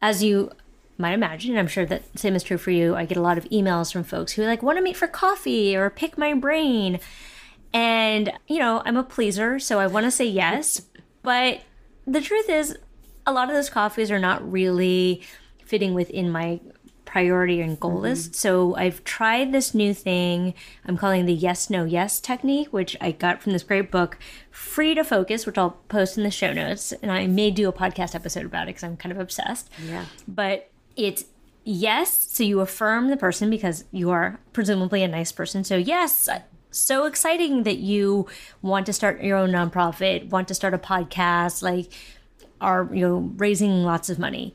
as 0.00 0.22
you 0.22 0.50
might 0.98 1.12
imagine, 1.12 1.56
I'm 1.56 1.66
sure 1.66 1.86
that 1.86 2.18
same 2.18 2.36
is 2.36 2.42
true 2.42 2.58
for 2.58 2.70
you. 2.70 2.94
I 2.94 3.06
get 3.06 3.16
a 3.16 3.22
lot 3.22 3.38
of 3.38 3.44
emails 3.46 3.92
from 3.92 4.04
folks 4.04 4.32
who 4.32 4.44
like 4.44 4.62
want 4.62 4.78
to 4.78 4.82
meet 4.82 4.96
for 4.96 5.08
coffee 5.08 5.74
or 5.74 5.90
pick 5.90 6.16
my 6.18 6.34
brain. 6.34 7.00
And, 7.72 8.32
you 8.48 8.58
know, 8.58 8.82
I'm 8.84 8.96
a 8.96 9.04
pleaser, 9.04 9.58
so 9.58 9.78
I 9.78 9.86
want 9.86 10.04
to 10.04 10.10
say 10.10 10.26
yes. 10.26 10.82
But 11.22 11.60
the 12.06 12.20
truth 12.20 12.48
is, 12.48 12.76
a 13.26 13.32
lot 13.32 13.48
of 13.48 13.54
those 13.54 13.70
coffees 13.70 14.10
are 14.10 14.18
not 14.18 14.50
really 14.50 15.22
fitting 15.64 15.94
within 15.94 16.30
my 16.30 16.60
priority 17.04 17.60
and 17.60 17.78
goal 17.80 17.92
mm-hmm. 17.94 18.02
list. 18.02 18.34
So 18.36 18.76
I've 18.76 19.02
tried 19.02 19.52
this 19.52 19.74
new 19.74 19.92
thing 19.92 20.54
I'm 20.86 20.96
calling 20.96 21.26
the 21.26 21.34
yes, 21.34 21.68
no, 21.68 21.84
yes 21.84 22.20
technique, 22.20 22.68
which 22.72 22.96
I 23.00 23.10
got 23.10 23.42
from 23.42 23.52
this 23.52 23.64
great 23.64 23.90
book, 23.90 24.16
Free 24.50 24.94
to 24.94 25.02
Focus, 25.02 25.44
which 25.44 25.58
I'll 25.58 25.78
post 25.88 26.16
in 26.16 26.22
the 26.24 26.30
show 26.30 26.52
notes. 26.52 26.92
And 27.02 27.10
I 27.10 27.26
may 27.26 27.50
do 27.50 27.68
a 27.68 27.72
podcast 27.72 28.14
episode 28.14 28.46
about 28.46 28.64
it 28.64 28.66
because 28.70 28.84
I'm 28.84 28.96
kind 28.96 29.12
of 29.12 29.18
obsessed 29.18 29.70
Yeah. 29.84 30.04
but 30.28 30.70
it's 30.96 31.24
yes 31.64 32.28
so 32.30 32.42
you 32.42 32.60
affirm 32.60 33.10
the 33.10 33.16
person 33.16 33.50
because 33.50 33.84
you 33.92 34.10
are 34.10 34.40
presumably 34.52 35.02
a 35.02 35.08
nice 35.08 35.30
person 35.30 35.62
so 35.62 35.76
yes 35.76 36.28
so 36.70 37.04
exciting 37.06 37.62
that 37.64 37.78
you 37.78 38.26
want 38.62 38.86
to 38.86 38.92
start 38.92 39.22
your 39.22 39.36
own 39.36 39.50
nonprofit 39.50 40.28
want 40.30 40.48
to 40.48 40.54
start 40.54 40.74
a 40.74 40.78
podcast 40.78 41.62
like 41.62 41.92
are 42.60 42.88
you 42.92 43.06
know 43.06 43.32
raising 43.36 43.82
lots 43.82 44.08
of 44.08 44.18
money 44.18 44.54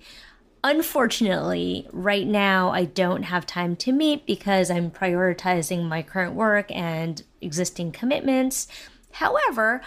unfortunately 0.63 1.87
right 1.91 2.27
now 2.27 2.71
i 2.71 2.85
don't 2.85 3.23
have 3.23 3.45
time 3.45 3.75
to 3.75 3.91
meet 3.91 4.25
because 4.25 4.71
i'm 4.71 4.89
prioritizing 4.89 5.83
my 5.83 6.01
current 6.01 6.33
work 6.33 6.71
and 6.71 7.23
existing 7.41 7.91
commitments 7.91 8.67
however 9.11 9.81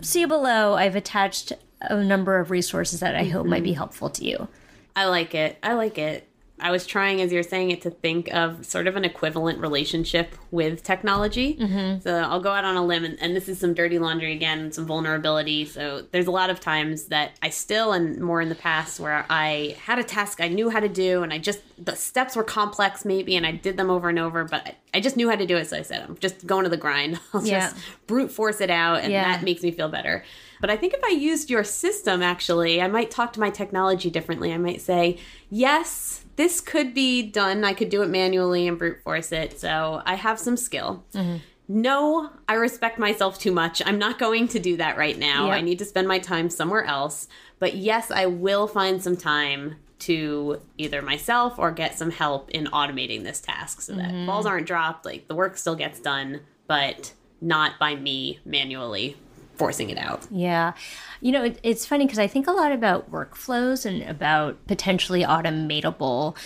see 0.00 0.24
below 0.24 0.74
i've 0.74 0.96
attached 0.96 1.52
a 1.82 2.02
number 2.02 2.38
of 2.38 2.50
resources 2.50 3.00
that 3.00 3.14
i 3.14 3.24
hope 3.24 3.46
might 3.46 3.62
be 3.62 3.70
mm-hmm. 3.70 3.78
helpful 3.78 4.10
to 4.10 4.24
you 4.24 4.48
I 4.94 5.06
like 5.06 5.34
it. 5.34 5.58
I 5.62 5.74
like 5.74 5.98
it. 5.98 6.28
I 6.62 6.70
was 6.70 6.86
trying, 6.86 7.20
as 7.20 7.32
you're 7.32 7.42
saying 7.42 7.72
it, 7.72 7.82
to 7.82 7.90
think 7.90 8.32
of 8.32 8.64
sort 8.64 8.86
of 8.86 8.96
an 8.96 9.04
equivalent 9.04 9.58
relationship 9.58 10.34
with 10.50 10.82
technology. 10.82 11.56
Mm-hmm. 11.56 12.00
So 12.00 12.14
I'll 12.16 12.40
go 12.40 12.52
out 12.52 12.64
on 12.64 12.76
a 12.76 12.84
limb, 12.84 13.04
and, 13.04 13.20
and 13.20 13.34
this 13.36 13.48
is 13.48 13.58
some 13.58 13.74
dirty 13.74 13.98
laundry 13.98 14.32
again, 14.32 14.70
some 14.72 14.86
vulnerability. 14.86 15.64
So 15.64 16.04
there's 16.12 16.26
a 16.28 16.30
lot 16.30 16.50
of 16.50 16.60
times 16.60 17.04
that 17.06 17.32
I 17.42 17.50
still, 17.50 17.92
and 17.92 18.18
more 18.20 18.40
in 18.40 18.48
the 18.48 18.54
past, 18.54 19.00
where 19.00 19.26
I 19.28 19.76
had 19.84 19.98
a 19.98 20.04
task 20.04 20.40
I 20.40 20.48
knew 20.48 20.70
how 20.70 20.80
to 20.80 20.88
do, 20.88 21.22
and 21.22 21.32
I 21.32 21.38
just, 21.38 21.60
the 21.84 21.96
steps 21.96 22.36
were 22.36 22.44
complex 22.44 23.04
maybe, 23.04 23.36
and 23.36 23.44
I 23.44 23.52
did 23.52 23.76
them 23.76 23.90
over 23.90 24.08
and 24.08 24.18
over, 24.18 24.44
but 24.44 24.66
I, 24.66 24.76
I 24.94 25.00
just 25.00 25.16
knew 25.16 25.28
how 25.28 25.36
to 25.36 25.46
do 25.46 25.56
it. 25.56 25.68
So 25.68 25.76
I 25.78 25.82
said, 25.82 26.04
I'm 26.08 26.16
just 26.18 26.46
going 26.46 26.64
to 26.64 26.70
the 26.70 26.76
grind. 26.76 27.18
I'll 27.34 27.44
Yeah. 27.44 27.70
just 27.70 27.76
brute 28.06 28.30
force 28.30 28.60
it 28.60 28.70
out, 28.70 29.00
and 29.02 29.12
Yeah. 29.12 29.24
that 29.24 29.42
makes 29.42 29.62
me 29.62 29.72
feel 29.72 29.88
better. 29.88 30.24
But 30.62 30.70
I 30.70 30.76
think 30.76 30.94
if 30.94 31.02
I 31.02 31.08
used 31.08 31.50
your 31.50 31.64
system, 31.64 32.22
actually, 32.22 32.80
I 32.80 32.86
might 32.86 33.10
talk 33.10 33.32
to 33.32 33.40
my 33.40 33.50
technology 33.50 34.10
differently. 34.10 34.52
I 34.52 34.58
might 34.58 34.80
say, 34.80 35.18
yes, 35.50 36.24
this 36.36 36.60
could 36.60 36.94
be 36.94 37.20
done. 37.20 37.64
I 37.64 37.74
could 37.74 37.88
do 37.88 38.02
it 38.02 38.08
manually 38.08 38.68
and 38.68 38.78
brute 38.78 39.02
force 39.02 39.32
it. 39.32 39.58
So 39.58 40.02
I 40.06 40.14
have 40.14 40.38
some 40.38 40.56
skill. 40.56 41.04
Mm-hmm. 41.14 41.38
No, 41.66 42.30
I 42.48 42.54
respect 42.54 42.96
myself 42.96 43.40
too 43.40 43.50
much. 43.50 43.82
I'm 43.84 43.98
not 43.98 44.20
going 44.20 44.46
to 44.48 44.60
do 44.60 44.76
that 44.76 44.96
right 44.96 45.18
now. 45.18 45.46
Yep. 45.46 45.54
I 45.54 45.60
need 45.62 45.80
to 45.80 45.84
spend 45.84 46.06
my 46.06 46.20
time 46.20 46.48
somewhere 46.48 46.84
else. 46.84 47.26
But 47.58 47.74
yes, 47.74 48.12
I 48.12 48.26
will 48.26 48.68
find 48.68 49.02
some 49.02 49.16
time 49.16 49.74
to 50.00 50.60
either 50.78 51.02
myself 51.02 51.58
or 51.58 51.72
get 51.72 51.98
some 51.98 52.12
help 52.12 52.50
in 52.50 52.66
automating 52.66 53.24
this 53.24 53.40
task 53.40 53.80
so 53.80 53.94
that 53.94 54.12
mm-hmm. 54.12 54.26
balls 54.26 54.46
aren't 54.46 54.68
dropped, 54.68 55.04
like 55.06 55.26
the 55.26 55.34
work 55.34 55.56
still 55.56 55.74
gets 55.74 55.98
done, 55.98 56.42
but 56.68 57.14
not 57.40 57.80
by 57.80 57.96
me 57.96 58.38
manually 58.44 59.16
forcing 59.62 59.90
it 59.90 59.98
out. 59.98 60.26
Yeah. 60.28 60.72
You 61.20 61.30
know, 61.30 61.44
it, 61.44 61.60
it's 61.62 61.86
funny 61.86 62.04
because 62.04 62.18
I 62.18 62.26
think 62.26 62.48
a 62.48 62.50
lot 62.50 62.72
about 62.72 63.12
workflows 63.12 63.86
and 63.86 64.02
about 64.02 64.66
potentially 64.66 65.22
automatable 65.22 66.36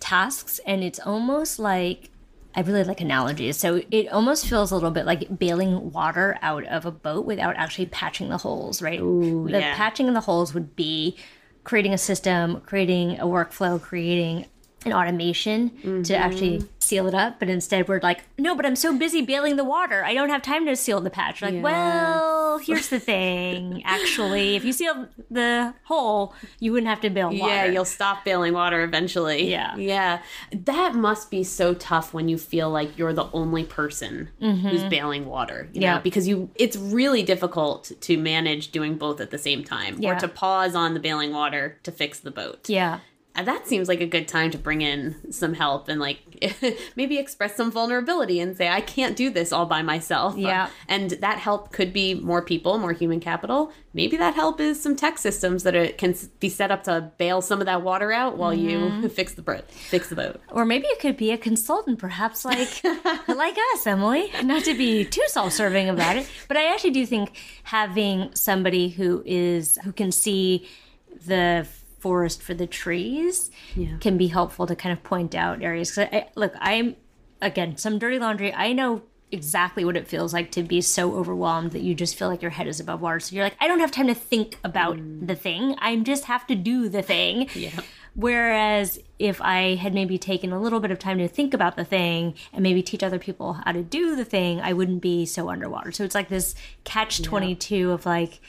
tasks. 0.00 0.58
And 0.66 0.82
it's 0.82 0.98
almost 0.98 1.58
like 1.58 2.08
I 2.54 2.62
really 2.62 2.82
like 2.82 3.02
analogies. 3.02 3.58
So 3.58 3.82
it 3.90 4.08
almost 4.08 4.46
feels 4.46 4.70
a 4.70 4.74
little 4.74 4.90
bit 4.90 5.04
like 5.04 5.38
bailing 5.38 5.92
water 5.92 6.38
out 6.40 6.64
of 6.64 6.86
a 6.86 6.90
boat 6.90 7.26
without 7.26 7.56
actually 7.56 7.86
patching 7.86 8.30
the 8.30 8.38
holes, 8.38 8.80
right? 8.80 9.00
Ooh, 9.00 9.46
the 9.50 9.60
yeah. 9.60 9.76
patching 9.76 10.08
in 10.08 10.14
the 10.14 10.22
holes 10.22 10.54
would 10.54 10.74
be 10.74 11.14
creating 11.62 11.92
a 11.92 11.98
system, 11.98 12.62
creating 12.62 13.20
a 13.20 13.26
workflow, 13.26 13.78
creating 13.78 14.46
an 14.86 14.94
automation 14.94 15.70
mm-hmm. 15.70 16.02
to 16.02 16.16
actually 16.16 16.66
seal 16.78 17.06
it 17.06 17.14
up. 17.14 17.38
But 17.38 17.50
instead, 17.50 17.88
we're 17.88 18.00
like, 18.00 18.22
no, 18.38 18.54
but 18.54 18.64
I'm 18.64 18.76
so 18.76 18.96
busy 18.96 19.20
bailing 19.20 19.56
the 19.56 19.64
water. 19.64 20.04
I 20.04 20.14
don't 20.14 20.30
have 20.30 20.42
time 20.42 20.64
to 20.66 20.76
seal 20.76 21.00
the 21.00 21.10
patch. 21.10 21.42
We're 21.42 21.48
like, 21.48 21.54
yes. 21.56 21.64
well, 21.64 22.35
here's 22.64 22.88
the 22.88 23.00
thing. 23.00 23.82
Actually, 23.84 24.56
if 24.56 24.64
you 24.64 24.72
seal 24.72 25.08
the 25.30 25.74
hole, 25.84 26.34
you 26.60 26.72
wouldn't 26.72 26.88
have 26.88 27.00
to 27.00 27.10
bail 27.10 27.28
water. 27.28 27.36
Yeah, 27.36 27.64
you'll 27.66 27.84
stop 27.84 28.24
bailing 28.24 28.52
water 28.52 28.82
eventually. 28.82 29.50
Yeah. 29.50 29.76
Yeah. 29.76 30.22
That 30.52 30.94
must 30.94 31.30
be 31.30 31.44
so 31.44 31.74
tough 31.74 32.14
when 32.14 32.28
you 32.28 32.38
feel 32.38 32.70
like 32.70 32.96
you're 32.98 33.12
the 33.12 33.30
only 33.32 33.64
person 33.64 34.30
mm-hmm. 34.40 34.68
who's 34.68 34.84
bailing 34.84 35.26
water. 35.26 35.68
yeah. 35.72 35.96
Know? 35.96 36.00
Because 36.00 36.28
you 36.28 36.50
it's 36.54 36.76
really 36.76 37.22
difficult 37.22 37.92
to 38.00 38.16
manage 38.16 38.72
doing 38.72 38.96
both 38.96 39.20
at 39.20 39.30
the 39.30 39.38
same 39.38 39.64
time. 39.64 39.96
Yeah. 39.98 40.16
Or 40.16 40.20
to 40.20 40.28
pause 40.28 40.74
on 40.74 40.94
the 40.94 41.00
bailing 41.00 41.32
water 41.32 41.78
to 41.82 41.92
fix 41.92 42.20
the 42.20 42.30
boat. 42.30 42.68
Yeah 42.68 43.00
that 43.44 43.66
seems 43.66 43.88
like 43.88 44.00
a 44.00 44.06
good 44.06 44.28
time 44.28 44.50
to 44.50 44.58
bring 44.58 44.82
in 44.82 45.32
some 45.32 45.54
help 45.54 45.88
and 45.88 46.00
like 46.00 46.18
maybe 46.96 47.18
express 47.18 47.56
some 47.56 47.70
vulnerability 47.70 48.40
and 48.40 48.56
say 48.56 48.68
i 48.68 48.80
can't 48.80 49.16
do 49.16 49.30
this 49.30 49.52
all 49.52 49.66
by 49.66 49.82
myself. 49.82 50.36
Yeah. 50.36 50.68
and 50.88 51.10
that 51.10 51.38
help 51.38 51.72
could 51.72 51.92
be 51.92 52.14
more 52.14 52.42
people 52.42 52.78
more 52.78 52.92
human 52.92 53.20
capital. 53.20 53.72
Maybe 53.94 54.18
that 54.18 54.34
help 54.34 54.60
is 54.60 54.82
some 54.82 54.94
tech 54.94 55.16
systems 55.16 55.62
that 55.62 55.74
are, 55.74 55.88
can 55.88 56.14
be 56.38 56.50
set 56.50 56.70
up 56.70 56.84
to 56.84 57.10
bail 57.16 57.40
some 57.40 57.60
of 57.60 57.66
that 57.66 57.80
water 57.82 58.12
out 58.12 58.36
while 58.36 58.54
mm-hmm. 58.54 59.02
you 59.02 59.08
fix 59.18 59.34
the 59.34 59.42
boat 59.42 59.70
fix 59.70 60.08
the 60.08 60.16
boat. 60.16 60.40
Or 60.50 60.64
maybe 60.64 60.86
it 60.88 61.00
could 61.00 61.16
be 61.16 61.30
a 61.30 61.38
consultant 61.38 61.98
perhaps 61.98 62.44
like 62.44 62.82
like 63.28 63.56
us 63.74 63.86
emily. 63.86 64.30
Not 64.42 64.64
to 64.64 64.74
be 64.74 65.04
too 65.04 65.24
self-serving 65.28 65.88
about 65.88 66.16
it 66.16 66.28
but 66.48 66.56
i 66.56 66.72
actually 66.72 66.90
do 66.90 67.06
think 67.06 67.36
having 67.64 68.34
somebody 68.34 68.88
who 68.88 69.22
is 69.24 69.78
who 69.84 69.92
can 69.92 70.12
see 70.12 70.66
the 71.26 71.66
forest 72.06 72.40
for 72.40 72.54
the 72.54 72.68
trees 72.68 73.50
yeah. 73.74 73.96
can 73.98 74.16
be 74.16 74.28
helpful 74.28 74.64
to 74.64 74.76
kind 74.76 74.92
of 74.92 75.02
point 75.02 75.34
out 75.34 75.60
areas. 75.60 75.92
Cause 75.92 76.06
I, 76.12 76.28
look, 76.36 76.54
I'm 76.60 76.94
again 77.42 77.76
some 77.76 77.98
dirty 77.98 78.20
laundry. 78.20 78.52
I 78.54 78.72
know 78.72 79.02
exactly 79.32 79.84
what 79.84 79.96
it 79.96 80.06
feels 80.06 80.32
like 80.32 80.52
to 80.52 80.62
be 80.62 80.80
so 80.80 81.16
overwhelmed 81.16 81.72
that 81.72 81.82
you 81.82 81.96
just 81.96 82.14
feel 82.14 82.28
like 82.28 82.42
your 82.42 82.52
head 82.52 82.68
is 82.68 82.78
above 82.78 83.00
water. 83.00 83.18
So 83.18 83.34
you're 83.34 83.42
like, 83.42 83.56
I 83.60 83.66
don't 83.66 83.80
have 83.80 83.90
time 83.90 84.06
to 84.06 84.14
think 84.14 84.56
about 84.62 84.98
mm. 84.98 85.26
the 85.26 85.34
thing. 85.34 85.74
I 85.78 85.96
just 85.96 86.26
have 86.26 86.46
to 86.46 86.54
do 86.54 86.88
the 86.88 87.02
thing. 87.02 87.48
Yeah. 87.56 87.80
Whereas 88.14 88.98
if 89.18 89.42
I 89.42 89.74
had 89.74 89.92
maybe 89.92 90.16
taken 90.16 90.50
a 90.50 90.60
little 90.60 90.80
bit 90.80 90.90
of 90.90 90.98
time 90.98 91.18
to 91.18 91.28
think 91.28 91.52
about 91.52 91.76
the 91.76 91.84
thing 91.84 92.34
and 92.52 92.62
maybe 92.62 92.82
teach 92.82 93.02
other 93.02 93.18
people 93.18 93.54
how 93.64 93.72
to 93.72 93.82
do 93.82 94.16
the 94.16 94.24
thing, 94.24 94.60
I 94.60 94.72
wouldn't 94.72 95.02
be 95.02 95.26
so 95.26 95.50
underwater. 95.50 95.92
So 95.92 96.02
it's 96.02 96.14
like 96.14 96.30
this 96.30 96.54
catch 96.84 97.20
22 97.20 97.76
yeah. 97.76 97.92
of 97.92 98.06
like, 98.06 98.40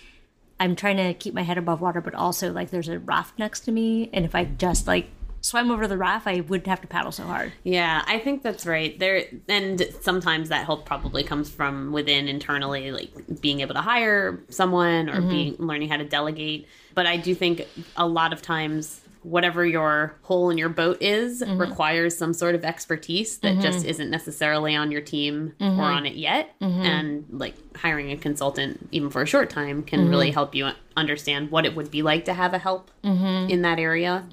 I'm 0.60 0.76
trying 0.76 0.98
to 0.98 1.14
keep 1.14 1.34
my 1.34 1.44
head 1.44 1.58
above 1.58 1.82
water, 1.82 2.02
but 2.02 2.16
also 2.16 2.52
like 2.52 2.70
there's 2.72 2.90
a 2.90 3.00
raft 3.00 3.38
next 3.38 3.62
to 3.62 3.72
me, 3.72 4.10
and 4.14 4.26
if 4.26 4.36
I 4.36 4.46
just 4.46 4.88
like 4.88 5.08
swam 5.42 5.72
over 5.72 5.88
the 5.88 5.98
raft, 5.98 6.28
I 6.28 6.42
wouldn't 6.42 6.68
have 6.68 6.82
to 6.82 6.88
paddle 6.88 7.12
so 7.12 7.24
hard. 7.24 7.54
Yeah, 7.64 8.04
I 8.06 8.20
think 8.20 8.44
that's 8.44 8.66
right. 8.66 8.98
There 8.98 9.26
and 9.48 9.82
sometimes 10.02 10.50
that 10.50 10.66
help 10.66 10.86
probably 10.86 11.24
comes 11.24 11.50
from 11.50 11.92
within 11.92 12.28
internally, 12.28 12.92
like 12.92 13.42
being 13.42 13.62
able 13.62 13.76
to 13.76 13.82
hire 13.82 14.44
someone 14.50 15.10
or 15.10 15.18
mm-hmm. 15.18 15.30
being 15.30 15.56
learning 15.58 15.90
how 15.90 15.98
to 15.98 16.06
delegate. 16.06 16.68
But 16.94 17.06
I 17.06 17.18
do 17.18 17.36
think 17.36 17.68
a 17.96 18.08
lot 18.08 18.34
of 18.34 18.42
times 18.42 19.02
whatever 19.24 19.66
your 19.66 20.16
hole 20.24 20.50
in 20.50 20.58
your 20.58 20.70
boat 20.70 21.02
is 21.02 21.42
mm-hmm. 21.42 21.58
requires 21.58 22.18
some 22.18 22.34
sort 22.34 22.56
of 22.56 22.64
expertise 22.64 23.38
that 23.40 23.54
mm-hmm. 23.54 23.62
just 23.62 23.86
isn't 23.86 24.10
necessarily 24.10 24.76
on 24.76 24.92
your 24.92 25.02
team 25.02 25.54
mm-hmm. 25.60 25.80
or 25.80 25.84
on 25.84 26.06
it 26.06 26.16
yet 26.16 26.58
mm-hmm. 26.60 26.82
and 26.82 27.26
like 27.30 27.56
hiring 27.76 28.12
a 28.12 28.18
consultant 28.18 28.88
even 28.92 29.10
for 29.10 29.22
a 29.22 29.26
short 29.26 29.50
time 29.50 29.84
can 29.84 30.02
mm-hmm. 30.02 30.10
really 30.10 30.32
help 30.32 30.56
you 30.56 30.70
understand 30.96 31.52
what 31.52 31.66
it 31.66 31.76
would 31.76 31.92
be 31.92 32.02
like 32.02 32.26
to 32.26 32.34
have 32.34 32.54
a 32.54 32.58
help 32.58 32.92
mm-hmm. 33.04 33.50
in 33.50 33.62
that 33.62 33.80
area 33.80 34.26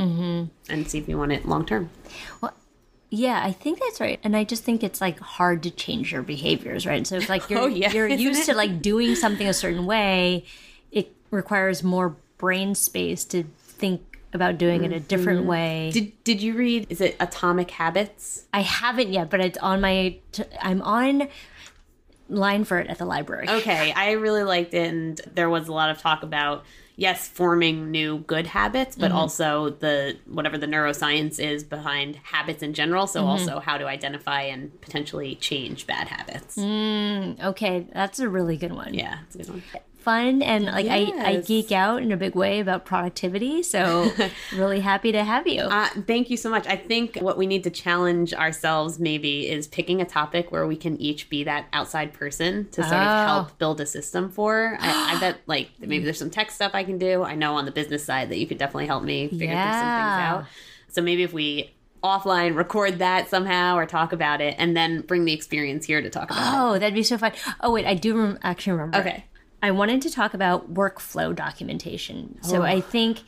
and 0.69 0.89
see 0.89 0.99
if 0.99 1.09
you 1.09 1.19
want 1.19 1.33
it 1.33 1.47
long 1.47 1.65
term 1.65 1.91
well 2.41 2.55
yeah, 3.15 3.41
I 3.45 3.53
think 3.53 3.79
that's 3.79 4.01
right. 4.01 4.19
And 4.25 4.37
I 4.37 4.43
just 4.43 4.65
think 4.65 4.83
it's 4.83 5.01
like 5.01 5.21
hard 5.21 5.63
to 5.63 5.71
change 5.71 6.11
your 6.11 6.23
behaviors, 6.23 6.85
right? 6.85 7.07
So 7.07 7.17
it's 7.17 7.29
like 7.29 7.49
you're 7.51 7.61
oh, 7.61 7.67
yeah, 7.67 7.93
you're 7.93 8.09
used 8.09 8.43
it? 8.43 8.53
to 8.53 8.55
like 8.57 8.83
doing 8.83 9.15
something 9.15 9.47
a 9.47 9.55
certain 9.55 9.87
way. 9.87 10.45
It 10.91 11.15
requires 11.31 11.85
more 11.85 12.17
brain 12.39 12.75
space 12.75 13.25
to 13.27 13.45
think 13.59 14.14
about 14.35 14.59
doing 14.59 14.83
mm-hmm. 14.83 14.93
it 14.93 14.97
a 14.97 15.01
different 15.01 15.41
mm-hmm. 15.41 15.49
way. 15.49 15.91
Did 15.93 16.25
Did 16.25 16.43
you 16.43 16.55
read? 16.55 16.87
Is 16.91 17.01
it 17.01 17.17
Atomic 17.21 17.71
Habits? 17.71 18.45
I 18.53 18.61
haven't 18.61 19.13
yet, 19.13 19.31
but 19.31 19.41
it's 19.41 19.59
on 19.59 19.81
my. 19.81 20.19
I'm 20.61 20.83
on 20.83 21.29
line 22.29 22.65
for 22.65 22.79
it 22.79 22.89
at 22.89 22.99
the 22.99 23.05
library. 23.05 23.47
Okay, 23.55 23.93
I 23.93 24.13
really 24.13 24.43
liked 24.43 24.75
it, 24.75 24.89
and 24.89 25.21
there 25.33 25.49
was 25.49 25.69
a 25.69 25.73
lot 25.73 25.91
of 25.91 25.99
talk 25.99 26.23
about 26.23 26.65
yes, 26.97 27.29
forming 27.29 27.91
new 27.91 28.19
good 28.19 28.47
habits, 28.47 28.97
but 28.97 29.09
mm-hmm. 29.09 29.19
also 29.19 29.71
the 29.71 30.17
whatever 30.27 30.59
the 30.59 30.67
neuroscience 30.67 31.39
is 31.39 31.65
behind 31.65 32.17
habits 32.17 32.63
in 32.63 32.75
general. 32.75 33.07
So 33.07 33.21
mm-hmm. 33.21 33.31
also 33.31 33.61
how 33.61 33.79
to 33.79 33.87
identify 33.87 34.43
and 34.43 34.79
potentially 34.81 35.37
change 35.37 35.87
bad 35.87 36.09
habits. 36.09 36.57
Mm, 36.57 37.43
okay, 37.43 37.87
that's 37.93 38.19
a 38.19 38.29
really 38.29 38.57
good 38.57 38.73
one. 38.73 38.95
Yeah, 38.95 39.19
it's 39.27 39.35
a 39.35 39.39
good 39.39 39.49
one 39.51 39.63
fun 40.05 40.43
and 40.43 40.67
like 40.67 40.85
yes. 40.85 41.13
I, 41.17 41.31
I 41.31 41.37
geek 41.41 41.73
out 41.73 42.03
in 42.03 42.13
a 42.13 42.17
big 42.17 42.35
way 42.35 42.61
about 42.61 42.85
productivity 42.85 43.63
so 43.63 44.11
really 44.55 44.81
happy 44.81 45.13
to 45.13 45.25
have 45.25 45.47
you 45.47 45.63
uh, 45.63 45.89
thank 46.07 46.29
you 46.29 46.37
so 46.37 46.51
much 46.51 46.67
i 46.67 46.77
think 46.77 47.17
what 47.17 47.39
we 47.39 47.47
need 47.47 47.65
to 47.65 47.71
challenge 47.71 48.35
ourselves 48.35 49.01
maybe 49.01 49.49
is 49.49 49.67
picking 49.67 50.03
a 50.03 50.05
topic 50.05 50.53
where 50.53 50.67
we 50.67 50.77
can 50.77 51.01
each 51.01 51.31
be 51.31 51.43
that 51.45 51.67
outside 51.73 52.13
person 52.13 52.69
to 52.71 52.83
sort 52.83 52.95
oh. 52.95 52.97
of 52.97 53.27
help 53.27 53.59
build 53.59 53.81
a 53.81 53.87
system 53.87 54.31
for 54.31 54.77
I, 54.79 55.15
I, 55.15 55.21
bet 55.21 55.39
like 55.47 55.71
maybe 55.81 56.05
there's 56.05 56.19
some 56.19 56.31
tech 56.31 56.51
stuff 56.51 56.73
i 56.75 56.85
can 56.85 56.99
do 56.99 57.23
i 57.23 57.35
know 57.35 57.55
on 57.55 57.65
the 57.65 57.73
business 57.73 58.05
side 58.05 58.29
that 58.29 58.39
you 58.39 58.47
could 58.47 58.59
definitely 58.59 58.87
help 58.87 59.03
me 59.03 59.29
figure 59.29 59.47
yeah. 59.47 59.73
some 59.81 60.43
things 60.43 60.49
out 60.49 60.95
so 60.95 61.03
maybe 61.03 61.23
if 61.23 61.33
we 61.33 61.75
offline 62.05 62.55
record 62.55 62.99
that 62.99 63.31
somehow 63.31 63.77
or 63.77 63.87
talk 63.87 64.13
about 64.13 64.43
it 64.43 64.55
and 64.59 64.77
then 64.77 65.01
bring 65.01 65.25
the 65.25 65.33
experience 65.33 65.87
here 65.87 66.03
to 66.03 66.11
talk 66.11 66.31
about 66.31 66.43
oh, 66.43 66.73
it. 66.73 66.77
Oh, 66.77 66.79
that'd 66.79 66.95
be 66.95 67.03
so 67.03 67.17
fun. 67.17 67.33
Oh, 67.63 67.73
wait, 67.73 67.87
I 67.87 67.95
do 67.95 68.17
rem- 68.17 68.39
actually 68.43 68.73
remember. 68.73 68.99
Okay. 68.99 69.25
I 69.65 69.71
wanted 69.71 70.03
to 70.03 70.11
talk 70.11 70.35
about 70.35 70.75
workflow 70.75 71.35
documentation. 71.35 72.39
So 72.43 72.59
oh. 72.59 72.63
I 72.67 72.83
think 72.83 73.23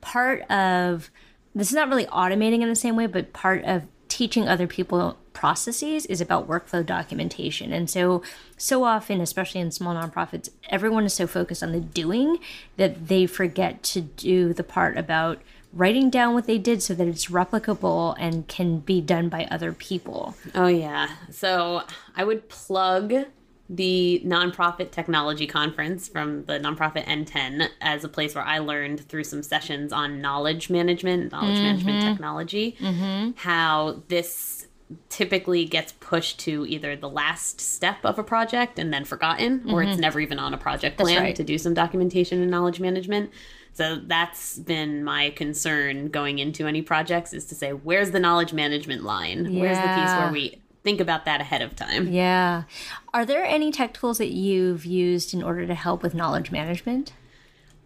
part 0.00 0.40
of 0.50 1.10
this 1.54 1.68
is 1.68 1.74
not 1.74 1.90
really 1.90 2.06
automating 2.06 2.62
in 2.62 2.70
the 2.70 2.74
same 2.74 2.96
way, 2.96 3.06
but 3.06 3.34
part 3.34 3.62
of 3.64 3.82
teaching 4.08 4.48
other 4.48 4.66
people 4.66 5.18
processes 5.34 6.06
is 6.06 6.22
about 6.22 6.48
workflow 6.48 6.84
documentation. 6.84 7.74
And 7.74 7.90
so, 7.90 8.22
so 8.56 8.84
often, 8.84 9.20
especially 9.20 9.60
in 9.60 9.70
small 9.70 9.94
nonprofits, 9.94 10.48
everyone 10.70 11.04
is 11.04 11.12
so 11.12 11.26
focused 11.26 11.62
on 11.62 11.72
the 11.72 11.80
doing 11.80 12.38
that 12.78 13.08
they 13.08 13.26
forget 13.26 13.82
to 13.82 14.00
do 14.00 14.54
the 14.54 14.64
part 14.64 14.96
about 14.96 15.42
writing 15.74 16.08
down 16.08 16.32
what 16.32 16.46
they 16.46 16.56
did 16.56 16.82
so 16.82 16.94
that 16.94 17.06
it's 17.06 17.26
replicable 17.26 18.16
and 18.18 18.48
can 18.48 18.78
be 18.78 19.02
done 19.02 19.28
by 19.28 19.46
other 19.50 19.74
people. 19.74 20.34
Oh, 20.54 20.68
yeah. 20.68 21.10
So 21.30 21.82
I 22.16 22.24
would 22.24 22.48
plug 22.48 23.26
the 23.74 24.22
nonprofit 24.24 24.90
technology 24.90 25.46
conference 25.46 26.06
from 26.06 26.44
the 26.44 26.58
nonprofit 26.60 27.06
NTEN 27.06 27.68
as 27.80 28.04
a 28.04 28.08
place 28.08 28.34
where 28.34 28.44
I 28.44 28.58
learned 28.58 29.08
through 29.08 29.24
some 29.24 29.42
sessions 29.42 29.92
on 29.92 30.20
knowledge 30.20 30.68
management, 30.68 31.32
knowledge 31.32 31.56
mm-hmm. 31.56 31.64
management 31.64 32.02
technology, 32.02 32.76
mm-hmm. 32.78 33.30
how 33.36 34.02
this 34.08 34.68
typically 35.08 35.64
gets 35.64 35.92
pushed 36.00 36.38
to 36.40 36.66
either 36.68 36.96
the 36.96 37.08
last 37.08 37.62
step 37.62 37.96
of 38.04 38.18
a 38.18 38.22
project 38.22 38.78
and 38.78 38.92
then 38.92 39.06
forgotten, 39.06 39.60
mm-hmm. 39.60 39.72
or 39.72 39.82
it's 39.82 39.92
mm-hmm. 39.92 40.00
never 40.02 40.20
even 40.20 40.38
on 40.38 40.52
a 40.52 40.58
project 40.58 40.98
plan 40.98 41.22
right. 41.22 41.36
to 41.36 41.44
do 41.44 41.56
some 41.56 41.72
documentation 41.72 42.42
and 42.42 42.50
knowledge 42.50 42.78
management. 42.78 43.30
So 43.74 43.96
that's 44.06 44.58
been 44.58 45.02
my 45.02 45.30
concern 45.30 46.08
going 46.08 46.38
into 46.38 46.66
any 46.66 46.82
projects 46.82 47.32
is 47.32 47.46
to 47.46 47.54
say, 47.54 47.72
where's 47.72 48.10
the 48.10 48.20
knowledge 48.20 48.52
management 48.52 49.02
line? 49.02 49.46
Yeah. 49.46 49.62
Where's 49.62 49.78
the 49.78 50.02
piece 50.02 50.18
where 50.18 50.30
we 50.30 50.61
think 50.82 51.00
about 51.00 51.24
that 51.24 51.40
ahead 51.40 51.62
of 51.62 51.76
time. 51.76 52.08
Yeah. 52.08 52.64
Are 53.14 53.24
there 53.24 53.44
any 53.44 53.70
tech 53.70 53.94
tools 53.94 54.18
that 54.18 54.30
you've 54.30 54.84
used 54.84 55.34
in 55.34 55.42
order 55.42 55.66
to 55.66 55.74
help 55.74 56.02
with 56.02 56.14
knowledge 56.14 56.50
management? 56.50 57.12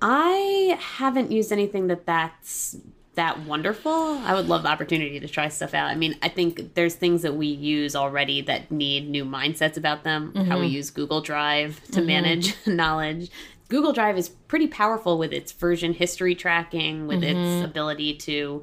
I 0.00 0.78
haven't 0.80 1.32
used 1.32 1.52
anything 1.52 1.87
that 1.88 2.06
that's 2.06 2.76
that 3.14 3.40
wonderful. 3.40 3.92
I 3.92 4.35
would 4.35 4.46
love 4.46 4.62
the 4.62 4.68
opportunity 4.68 5.18
to 5.20 5.26
try 5.26 5.48
stuff 5.48 5.74
out. 5.74 5.88
I 5.88 5.94
mean, 5.94 6.16
I 6.22 6.28
think 6.28 6.74
there's 6.74 6.94
things 6.94 7.22
that 7.22 7.35
we 7.35 7.46
use 7.46 7.96
already 7.96 8.42
that 8.42 8.70
need 8.70 9.09
new 9.09 9.24
mindsets 9.24 9.76
about 9.76 10.04
them. 10.04 10.32
Mm-hmm. 10.32 10.50
How 10.50 10.61
we 10.61 10.66
use 10.66 10.90
Google 10.90 11.22
Drive 11.22 11.82
to 11.87 11.92
mm-hmm. 11.92 12.06
manage 12.06 12.54
knowledge. 12.66 13.30
Google 13.68 13.92
Drive 13.92 14.16
is 14.16 14.28
pretty 14.28 14.68
powerful 14.68 15.18
with 15.18 15.32
its 15.32 15.50
version 15.50 15.94
history 15.94 16.35
tracking, 16.35 17.06
with 17.06 17.22
mm-hmm. 17.22 17.38
its 17.38 17.64
ability 17.64 18.14
to 18.18 18.62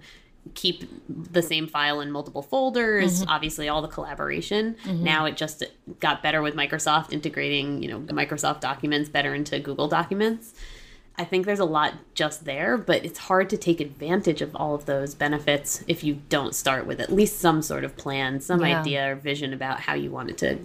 keep 0.53 0.83
the 1.09 1.41
same 1.41 1.67
file 1.67 2.01
in 2.01 2.11
multiple 2.11 2.41
folders 2.41 3.21
mm-hmm. 3.21 3.29
obviously 3.29 3.69
all 3.69 3.81
the 3.81 3.87
collaboration 3.87 4.75
mm-hmm. 4.83 5.03
now 5.03 5.25
it 5.25 5.37
just 5.37 5.63
got 5.99 6.21
better 6.21 6.41
with 6.41 6.55
microsoft 6.55 7.11
integrating 7.11 7.81
you 7.81 7.89
know 7.89 7.99
microsoft 8.13 8.59
documents 8.59 9.09
better 9.09 9.33
into 9.33 9.59
google 9.59 9.87
documents 9.87 10.53
I 11.15 11.25
think 11.25 11.45
there's 11.45 11.59
a 11.59 11.65
lot 11.65 11.93
just 12.15 12.45
there, 12.45 12.75
but 12.75 13.05
it's 13.05 13.19
hard 13.19 13.49
to 13.51 13.57
take 13.57 13.79
advantage 13.79 14.41
of 14.41 14.55
all 14.55 14.73
of 14.73 14.85
those 14.85 15.13
benefits 15.13 15.83
if 15.87 16.03
you 16.03 16.21
don't 16.29 16.55
start 16.55 16.87
with 16.87 16.99
at 16.99 17.11
least 17.11 17.39
some 17.39 17.61
sort 17.61 17.83
of 17.83 17.95
plan, 17.95 18.41
some 18.41 18.61
yeah. 18.61 18.79
idea 18.79 19.11
or 19.11 19.15
vision 19.15 19.53
about 19.53 19.81
how 19.81 19.93
you 19.93 20.09
want 20.09 20.31
it 20.31 20.39
to 20.39 20.57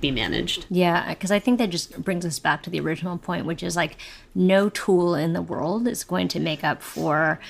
be 0.00 0.10
managed. 0.10 0.66
Yeah, 0.68 1.08
because 1.08 1.30
I 1.30 1.38
think 1.38 1.58
that 1.58 1.70
just 1.70 2.02
brings 2.02 2.26
us 2.26 2.38
back 2.38 2.62
to 2.64 2.70
the 2.70 2.80
original 2.80 3.16
point, 3.16 3.46
which 3.46 3.62
is 3.62 3.76
like 3.76 3.96
no 4.34 4.68
tool 4.68 5.14
in 5.14 5.32
the 5.32 5.42
world 5.42 5.88
is 5.88 6.04
going 6.04 6.28
to 6.28 6.40
make 6.40 6.62
up 6.62 6.82
for 6.82 7.40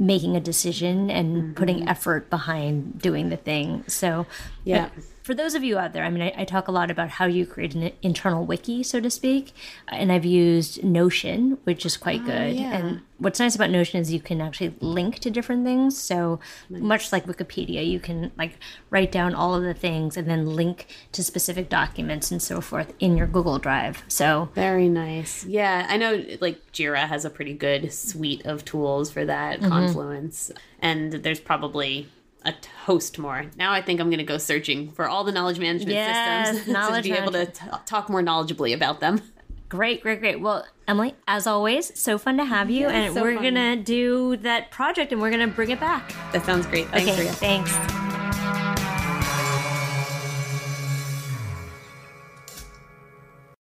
making 0.00 0.34
a 0.34 0.40
decision 0.40 1.10
and 1.10 1.36
mm-hmm. 1.36 1.52
putting 1.52 1.88
effort 1.88 2.28
behind 2.30 2.98
doing 3.00 3.28
the 3.28 3.36
thing. 3.36 3.84
So, 3.86 4.26
yeah 4.64 4.88
for 5.30 5.34
those 5.36 5.54
of 5.54 5.62
you 5.62 5.78
out 5.78 5.92
there, 5.92 6.02
I 6.02 6.10
mean, 6.10 6.22
I, 6.22 6.34
I, 6.38 6.44
talk 6.44 6.66
a 6.66 6.72
lot 6.72 6.90
about 6.90 7.08
how 7.08 7.26
you 7.26 7.46
create 7.46 7.76
an 7.76 7.92
internal 8.02 8.44
wiki, 8.44 8.82
so 8.82 8.98
to 8.98 9.08
speak, 9.08 9.52
and 9.86 10.10
I've 10.10 10.24
used 10.24 10.82
Notion, 10.82 11.56
which 11.62 11.86
is 11.86 11.96
quite 11.96 12.22
oh, 12.22 12.26
good. 12.26 12.56
Yeah. 12.56 12.76
And 12.76 13.02
what's 13.18 13.38
nice 13.38 13.54
about 13.54 13.70
Notion 13.70 14.00
is 14.00 14.12
you 14.12 14.18
can 14.18 14.40
actually 14.40 14.74
link 14.80 15.20
to 15.20 15.30
different 15.30 15.64
things. 15.64 15.96
So 15.96 16.40
much 16.68 17.12
like 17.12 17.26
Wikipedia, 17.26 17.88
you 17.88 18.00
can 18.00 18.32
like 18.36 18.58
write 18.90 19.12
down 19.12 19.32
all 19.32 19.54
of 19.54 19.62
the 19.62 19.72
things 19.72 20.16
and 20.16 20.28
then 20.28 20.56
link 20.56 20.88
to 21.12 21.22
specific 21.22 21.68
documents 21.68 22.32
and 22.32 22.42
so 22.42 22.60
forth 22.60 22.92
in 22.98 23.16
your 23.16 23.28
Google 23.28 23.60
Drive. 23.60 24.02
So 24.08 24.48
very 24.56 24.88
nice. 24.88 25.44
Yeah, 25.44 25.86
I 25.88 25.96
know 25.96 26.24
like 26.40 26.72
Jira 26.72 27.06
has 27.06 27.24
a 27.24 27.30
pretty 27.30 27.54
good 27.54 27.92
suite 27.92 28.44
of 28.46 28.64
tools 28.64 29.12
for 29.12 29.24
that. 29.24 29.60
Mm-hmm. 29.60 29.68
Confluence, 29.68 30.50
and 30.80 31.12
there's 31.12 31.38
probably 31.38 32.08
a 32.44 32.54
host 32.84 33.18
more. 33.18 33.46
Now 33.56 33.72
I 33.72 33.82
think 33.82 34.00
I'm 34.00 34.08
going 34.08 34.18
to 34.18 34.24
go 34.24 34.38
searching 34.38 34.92
for 34.92 35.08
all 35.08 35.24
the 35.24 35.32
knowledge 35.32 35.58
management 35.58 35.92
yes, 35.92 36.48
systems 36.50 36.72
knowledge 36.72 37.04
to 37.04 37.10
be 37.10 37.16
able 37.16 37.32
to 37.32 37.46
t- 37.46 37.66
talk 37.86 38.08
more 38.08 38.22
knowledgeably 38.22 38.74
about 38.74 39.00
them. 39.00 39.20
Great, 39.68 40.02
great, 40.02 40.20
great. 40.20 40.40
Well, 40.40 40.66
Emily, 40.88 41.14
as 41.28 41.46
always, 41.46 41.96
so 41.98 42.18
fun 42.18 42.38
to 42.38 42.44
have 42.44 42.70
you, 42.70 42.88
and 42.88 43.14
so 43.14 43.22
we're 43.22 43.40
gonna 43.40 43.76
do 43.76 44.36
that 44.38 44.72
project, 44.72 45.12
and 45.12 45.20
we're 45.20 45.30
gonna 45.30 45.46
bring 45.46 45.70
it 45.70 45.78
back. 45.78 46.12
That 46.32 46.44
sounds 46.44 46.66
great. 46.66 46.88
Thanks, 46.88 47.12
okay, 47.12 47.28
Thanks. 47.28 48.09